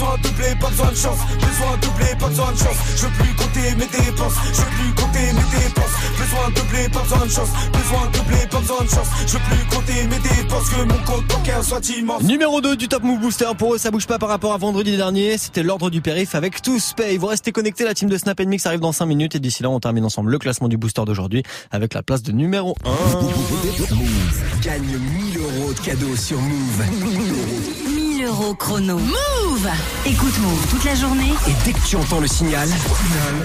[0.00, 1.18] Besoin de doubler, pas besoin de chance.
[1.34, 2.76] Besoin de doubler, pas besoin de chance.
[2.96, 4.32] Je veux plus compter mes dépenses.
[4.50, 5.94] Je veux plus compter mes dépenses.
[6.18, 7.48] Besoin de doubler, pas besoin de chance.
[7.70, 9.08] Besoin de doubler, pas besoin de chance.
[9.26, 10.70] Je veux plus compter mes dépenses.
[10.70, 12.22] Que mon compte bancaire soit immense.
[12.22, 13.48] Numéro 2 du Top Move Booster.
[13.58, 15.36] Pour eux, ça bouge pas par rapport à vendredi dernier.
[15.36, 17.18] C'était l'ordre du périph avec tous pay.
[17.18, 17.84] Vous restez connectés.
[17.84, 19.34] La team de Snap Mix arrive dans 5 minutes.
[19.34, 22.32] Et d'ici là, on termine ensemble le classement du booster d'aujourd'hui avec la place de
[22.32, 22.88] numéro 1.
[22.88, 27.99] Move gagne 1000 euros de cadeaux sur Move.
[28.20, 28.98] 1000 euros chrono.
[28.98, 29.68] Move
[30.04, 31.32] Écoute Move toute la journée.
[31.48, 32.68] Et dès que tu entends le signal,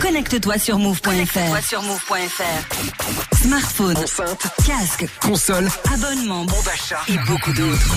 [0.02, 1.64] Connecte-toi sur move.fr.
[1.66, 3.36] sur move.fr.
[3.42, 7.96] Smartphone, enceinte, casque, console, abonnement, bon d'achat et beaucoup d'autres.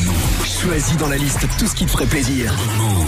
[0.62, 2.54] choisis dans la liste tout ce qui te ferait plaisir.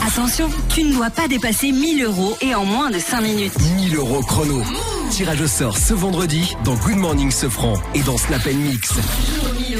[0.07, 3.53] Attention, tu ne dois pas dépasser 1000 euros et en moins de 5 minutes.
[3.77, 4.65] 1000 euros chrono.
[5.11, 8.93] Tirage au sort ce vendredi dans Good Morning Sofran et dans Snap Mix.
[9.69, 9.80] 1000 euros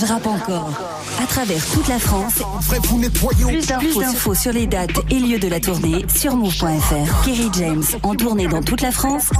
[0.00, 0.70] Je rappe encore.
[1.22, 2.34] À travers toute la France,
[2.70, 7.24] plus d'infos d'infos sur les dates et lieux de la tournée sur move.fr.
[7.24, 9.30] Kerry James en tournée dans toute la France.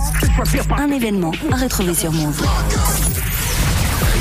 [0.76, 2.42] Un événement à retrouver sur Move.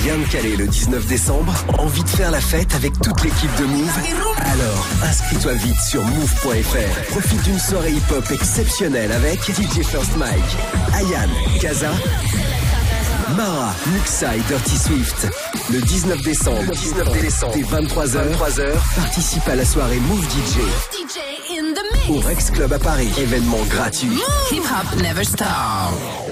[0.04, 3.66] Rien de calé le 19 décembre Envie de faire la fête avec toute l'équipe de
[3.66, 4.00] Move?
[4.38, 7.12] Alors, inscris-toi vite sur move.fr.
[7.12, 10.58] Profite d'une soirée hip-hop exceptionnelle avec DJ First Mike,
[10.94, 11.28] Ayan,
[11.60, 11.92] Kaza,
[13.36, 15.28] Mara, Muxa et Dirty Swift.
[15.72, 20.60] Le 19 décembre, 19 décembre, dès 23h, 23h, participe à la soirée Move DJ
[22.10, 23.10] au Rex Club à Paris.
[23.18, 24.20] Événement gratuit.
[24.52, 25.48] Hip Hop Never Stop.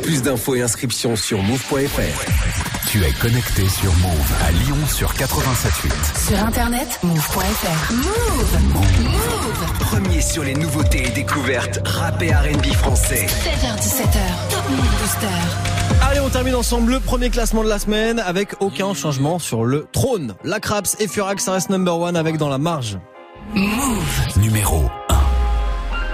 [0.01, 2.87] Plus d'infos et inscriptions sur move.fr.
[2.89, 6.27] Tu es connecté sur Move à Lyon sur 87.8.
[6.29, 7.93] Sur internet, move.fr.
[7.93, 8.59] Move.
[8.73, 9.79] Move.
[9.79, 13.25] Premier sur les nouveautés et découvertes rap et R&B français.
[13.27, 14.49] 7h17h.
[14.49, 15.76] Top Move Booster.
[16.01, 19.87] Allez, on termine ensemble le premier classement de la semaine avec aucun changement sur le
[19.91, 20.35] trône.
[20.43, 22.97] La Craps et Furax, ça reste number one avec dans la marge.
[23.53, 24.37] Move.
[24.37, 25.15] Numéro 1.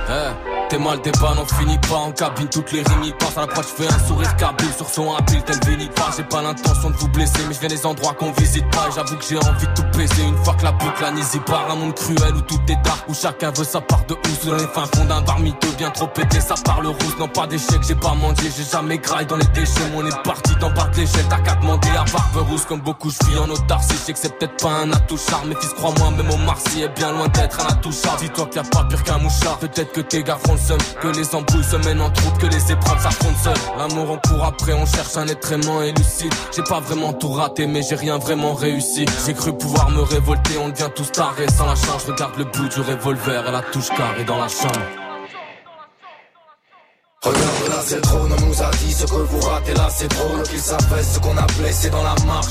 [0.10, 3.38] Eh, T'es mal, t'es pas, n'en finis pas en cabine, toutes les rimes y passent.
[3.38, 5.60] À l'approche, je fais un sourire cabine sur son habile, tel
[5.90, 6.10] pas.
[6.18, 8.90] J'ai pas l'intention de vous blesser, mais je viens des endroits qu'on visite pas.
[8.96, 11.70] J'avoue que j'ai envie de tout baiser une fois que la boucle anisée part.
[11.70, 14.46] Un monde cruel où tout est dark, où chacun veut sa part de housse.
[14.48, 15.38] Dans les fins fonds d'un bar
[15.78, 17.18] bien trop pété, ça parle rousse.
[17.20, 19.92] Non, pas d'échec, j'ai pas mangé, j'ai jamais graille dans les déchets.
[19.96, 22.66] On est parti d'en bas de l'échelle, t'as qu'à demander à barbe rousse.
[22.66, 25.44] Comme beaucoup, je vis en autarcie, je sais que c'est peut-être pas un attouchard.
[25.46, 28.18] Mais fils, crois-moi, même au Marcy est bien loin d'être un attouchard.
[28.18, 29.60] Dis-toi qu'il y a pas pire qu'un mouchard.
[29.60, 30.58] Peut-être que tes gars font
[31.02, 33.54] que les embrouilles se mènent en troupe, que les épreuves s'affrontent seules.
[33.78, 36.34] L'amour on court après, on cherche un être aimant et lucide.
[36.56, 39.06] J'ai pas vraiment tout raté, mais j'ai rien vraiment réussi.
[39.26, 42.06] J'ai cru pouvoir me révolter, on devient tous tarés sans la chance.
[42.08, 45.03] Regarde le bout du revolver et la touche carrée dans la chambre.
[47.24, 50.10] Regarde là c'est le trône, on nous a dit ce que vous ratez là c'est
[50.10, 52.48] drôle Qu'ils savaient ce qu'on a blessé dans la marche.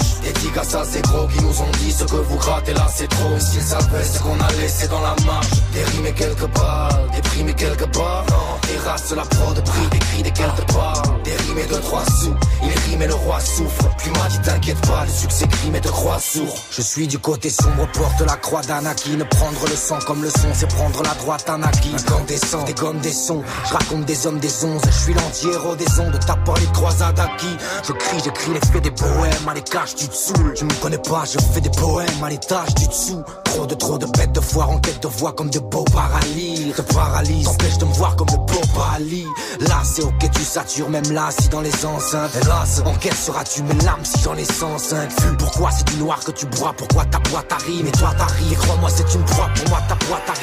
[0.55, 3.39] Gars ça c'est gros qui nous ont dit ce que vous grattez là c'est trop.
[3.39, 5.49] S'ils savaient ce qu'on a laissé dans la marche.
[5.75, 10.73] Et quelques balles, et quelques barres Non, races la prod pris, des cris, des quelques
[10.73, 11.03] balles.
[11.27, 13.89] Et de trois sous, il rime et le roi souffre.
[13.99, 16.57] Plus m'a dit t'inquiète pas, le succès crime et de croix sourd.
[16.71, 20.49] Je suis du côté sombre, porte la croix d'Anakin Prendre le sang comme le son,
[20.53, 24.62] c'est prendre la droite Anakin Incandescent, des gommes, des sons, je raconte des hommes, des
[24.65, 27.57] onze Je suis l'anti-héros des ondes, tapant les croisades acquis.
[27.87, 30.55] Je crie, j'écris les faits des poèmes, à les tu te saoules.
[30.55, 32.23] Tu me connais pas, je fais des poèmes.
[32.23, 35.51] À l'étage du dessous De trop de bêtes de foire en quête de voix comme
[35.51, 39.27] de beaux paralyses Te paralyse, t'empêche de me voir comme le beau Bali
[39.61, 42.31] Là c'est ok tu satures même là si dans les enceintes.
[42.43, 46.19] Hélas, en quelle seras-tu mes larmes si j'en ai 105 Vu pourquoi c'est du noir
[46.25, 49.69] que tu bois, pourquoi ta boîte arrive Et toi t'arrives, crois-moi c'est une proie pour
[49.69, 50.35] moi ta boîte à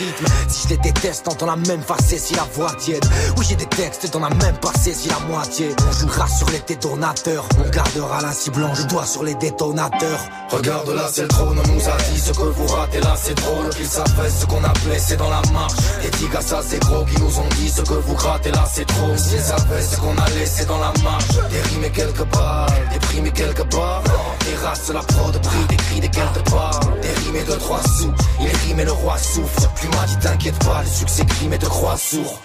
[0.47, 3.05] Si je les déteste, t'entends la même facette si la voix tiède.
[3.37, 5.75] Oui j'ai des textes dans la même passé si la moitié.
[5.87, 7.47] On jouera sur les détonateurs.
[7.57, 10.19] On gardera la cible blanc, je dois sur les détonateurs.
[10.51, 13.35] Regarde là c'est le trône, on nous a dit ce que vous ratez là c'est
[13.35, 16.79] drôle Qu'ils savaient ce qu'on a blessé dans la marche Des dix gars ça c'est
[16.79, 19.97] gros qui nous ont dit ce que vous grattez là c'est trop S'ils savaient ce
[19.97, 23.65] qu'on a laissé dans la marche Des rimes et quelques balles, des primes et quelques
[23.71, 24.03] barres
[24.39, 26.79] Des terrasse, la prod brille, des cris, des de part.
[27.01, 29.73] Des rimes et de trois sous, il rime et le roi souffre.
[29.75, 32.39] Plus m'a dit t'inquiète pas, le succès crime et de croix sourd.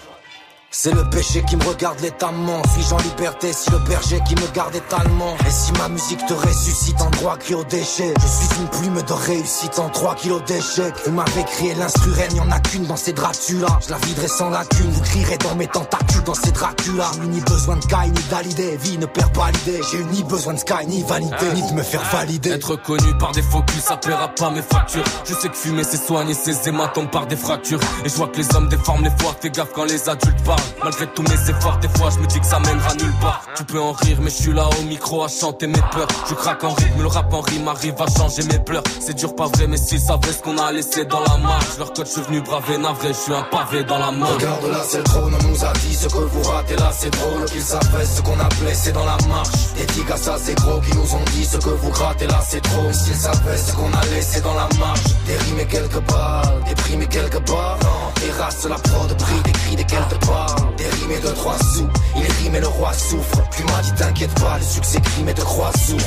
[0.77, 2.61] C'est le péché qui me regarde l'étamment.
[2.75, 5.37] Suis-je en liberté si le berger qui me garde est allemand?
[5.47, 8.13] Et si ma musique te ressuscite en droit cri au déchet?
[8.21, 10.97] Je suis une plume de réussite en 3 kilos d'échecs.
[11.07, 13.69] Vous m'avez crié l'instru reine, y'en a qu'une dans ces Dracula.
[13.87, 17.09] Je la viderai sans lacune, vous crierez dans mes tentacules dans ces Dracula.
[17.15, 19.81] J'ai ni besoin de Kai ni d'Alidé, vie ne perd pas l'idée.
[19.93, 22.51] J'ai eu ni besoin de Sky ni vanité, ni de me faire valider.
[22.51, 25.05] Être connu par des faux culs, ça paiera pas mes factures.
[25.25, 27.81] Je sais que fumer c'est soigner ses hématomes par des fractures.
[28.05, 30.61] Et je vois que les hommes déforment les fois, fais gaffe quand les adultes parlent.
[30.83, 33.43] Malgré tous mes efforts, des fois je me dis que ça mènera nulle part.
[33.57, 36.09] Tu peux en rire, mais je suis là au micro à chanter mes peurs.
[36.29, 38.85] Je craque en rythme, le rap en rime arrive à changer mes pleurs.
[39.01, 41.79] C'est dur, pas vrai, mais s'ils savaient ce qu'on a laissé dans la marche.
[41.79, 44.27] Leur code, je suis venu braver, navré, je suis un pavé dans la main.
[44.27, 47.11] Regarde là c'est le trône, on nous a dit ce que vous ratez là c'est
[47.11, 50.81] drôle Qu'ils savaient ce qu'on a blessé dans la marche Des à ça c'est gros
[50.81, 53.93] qui nous ont dit ce que vous grattez là c'est trop S'ils savaient ce qu'on
[53.93, 57.79] a laissé dans la marche Des rimes et quelques balles, des primes et quelques barres
[57.83, 61.59] Non, terrasse la prod brille, des cris des quelques barres Des rimes et de trois
[61.59, 65.29] sous, il rime et le roi souffre Puis m'a dit t'inquiète pas, le succès crime
[65.29, 65.99] et de croix sourd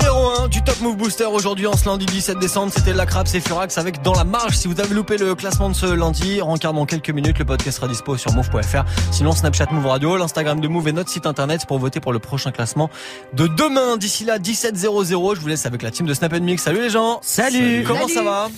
[0.00, 3.32] Numéro 1 du Top Move Booster aujourd'hui en ce lundi 17 décembre, c'était la Craps
[3.34, 4.56] et Furax avec Dans la marge.
[4.56, 7.76] Si vous avez loupé le classement de ce lundi, rencard dans quelques minutes, le podcast
[7.76, 8.82] sera dispo sur move.fr.
[9.12, 12.18] Sinon Snapchat Move Radio, l'Instagram de Move et notre site internet pour voter pour le
[12.18, 12.90] prochain classement
[13.32, 13.96] de demain.
[13.96, 16.64] D'ici là 17.00, je vous laisse avec la team de Snap Mix.
[16.64, 17.84] Salut les gens Salut.
[17.86, 18.14] Comment Salut.
[18.14, 18.48] ça va?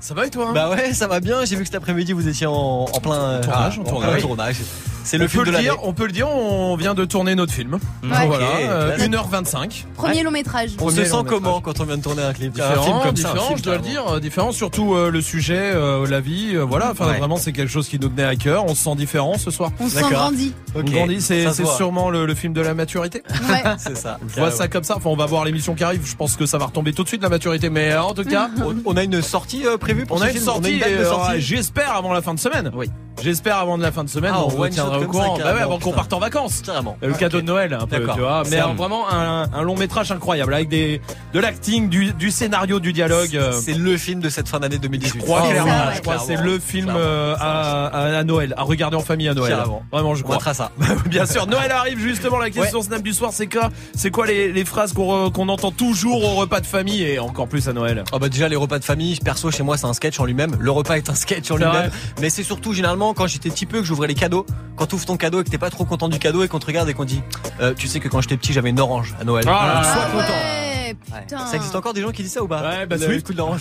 [0.00, 1.44] Ça va et toi Bah ouais, ça va bien.
[1.44, 2.52] J'ai vu que cet après-midi vous étiez en,
[2.92, 4.56] en plein euh, Tournage, en plein tournage.
[5.02, 5.64] C'est On le peut film de le l'année.
[5.70, 7.74] dire, on peut le dire, on vient de tourner notre film.
[7.74, 7.78] Ouais.
[8.26, 9.08] Voilà, Ok, euh, classe.
[9.08, 9.84] 1h25.
[9.96, 10.70] Premier long métrage.
[10.80, 13.08] On se sent comment quand on vient de tourner un clip un film Différent, ça,
[13.08, 16.20] un différent, film je dois le dire, euh, différent, surtout euh, le sujet, euh, la
[16.20, 17.18] vie, euh, voilà, enfin Ouais.
[17.18, 19.70] vraiment c'est quelque chose qui nous tenait à cœur, on se sent différent ce soir.
[19.80, 20.52] On se sent grandi.
[20.74, 21.46] On grandit, c'est
[21.76, 23.22] sûrement le, le film de la maturité.
[23.50, 23.62] Ouais.
[23.78, 24.18] C'est ça.
[24.32, 26.46] Je vois ça comme ça, enfin on va voir l'émission qui arrive, je pense que
[26.46, 28.96] ça va retomber tout de suite la maturité, mais euh, en tout cas, On- On
[28.96, 30.98] a une sortie euh, prévue pour on ce a une film sortie, date de et,
[30.98, 32.70] euh, sortie j'espère avant la fin de semaine.
[32.74, 32.88] Oui.
[33.22, 34.58] J'espère avant de la fin de semaine, Ah, on on
[34.98, 35.38] au courant.
[35.38, 36.62] Bah ouais, avant qu'on parte en vacances.
[36.64, 36.96] Carrément.
[37.02, 38.14] Le cadeau de Noël, un peu, D'accord.
[38.14, 38.42] tu vois.
[38.50, 41.00] Mais euh, vraiment un, long métrage incroyable avec des
[41.32, 43.36] de l'acting, du, du scénario, du dialogue.
[43.36, 45.20] euh, C'est le film de cette fin d'année 2018.
[45.20, 45.92] je crois C'est clairement, ça, ouais.
[45.96, 46.44] je crois que c'est Clairement.
[46.52, 47.00] le film Clairement.
[47.02, 49.52] euh, à, Noël, à regarder en famille à Noël.
[49.54, 49.82] Carrément.
[49.92, 50.36] Vraiment, je On crois.
[50.36, 50.70] mettra ça.
[51.06, 52.38] Bien sûr, Noël arrive justement.
[52.38, 55.48] La question Snap du soir, c'est quoi C'est quoi les, les phrases qu'on re- qu'on
[55.48, 58.04] entend toujours au repas de famille et encore plus à Noël?
[58.12, 60.56] Oh bah déjà les repas de famille, perso chez moi c'est un sketch en lui-même.
[60.58, 61.90] Le repas est un sketch en lui-même.
[62.20, 64.46] Mais c'est surtout généralement quand j'étais petit peu que j'ouvrais les cadeaux.
[64.80, 66.58] Quand tu ouvres ton cadeau et que t'es pas trop content du cadeau et qu'on
[66.58, 67.20] te regarde et qu'on dit
[67.60, 69.44] euh, Tu sais que quand j'étais petit j'avais une orange à Noël.
[69.46, 71.20] Ah, Sois content.
[71.20, 71.46] putain.
[71.46, 73.26] Ça existe encore des gens qui disent ça ou pas Ouais, bah Le Swift.
[73.26, 73.60] coup de l'orange.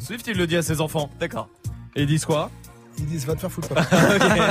[0.00, 1.08] Swift, il le dit à ses enfants.
[1.18, 1.48] D'accord.
[1.96, 2.50] Et ils disent quoi
[2.98, 3.68] Ils disent va te faire foutre.
[3.74, 3.80] quoi.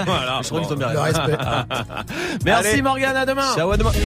[0.08, 0.40] voilà.
[0.42, 1.22] Je crois qu'ils ont bien Le raison.
[1.22, 1.38] respect.
[2.44, 2.82] Merci Allez.
[2.82, 3.54] Morgane, à demain.
[3.56, 3.92] Ciao à demain.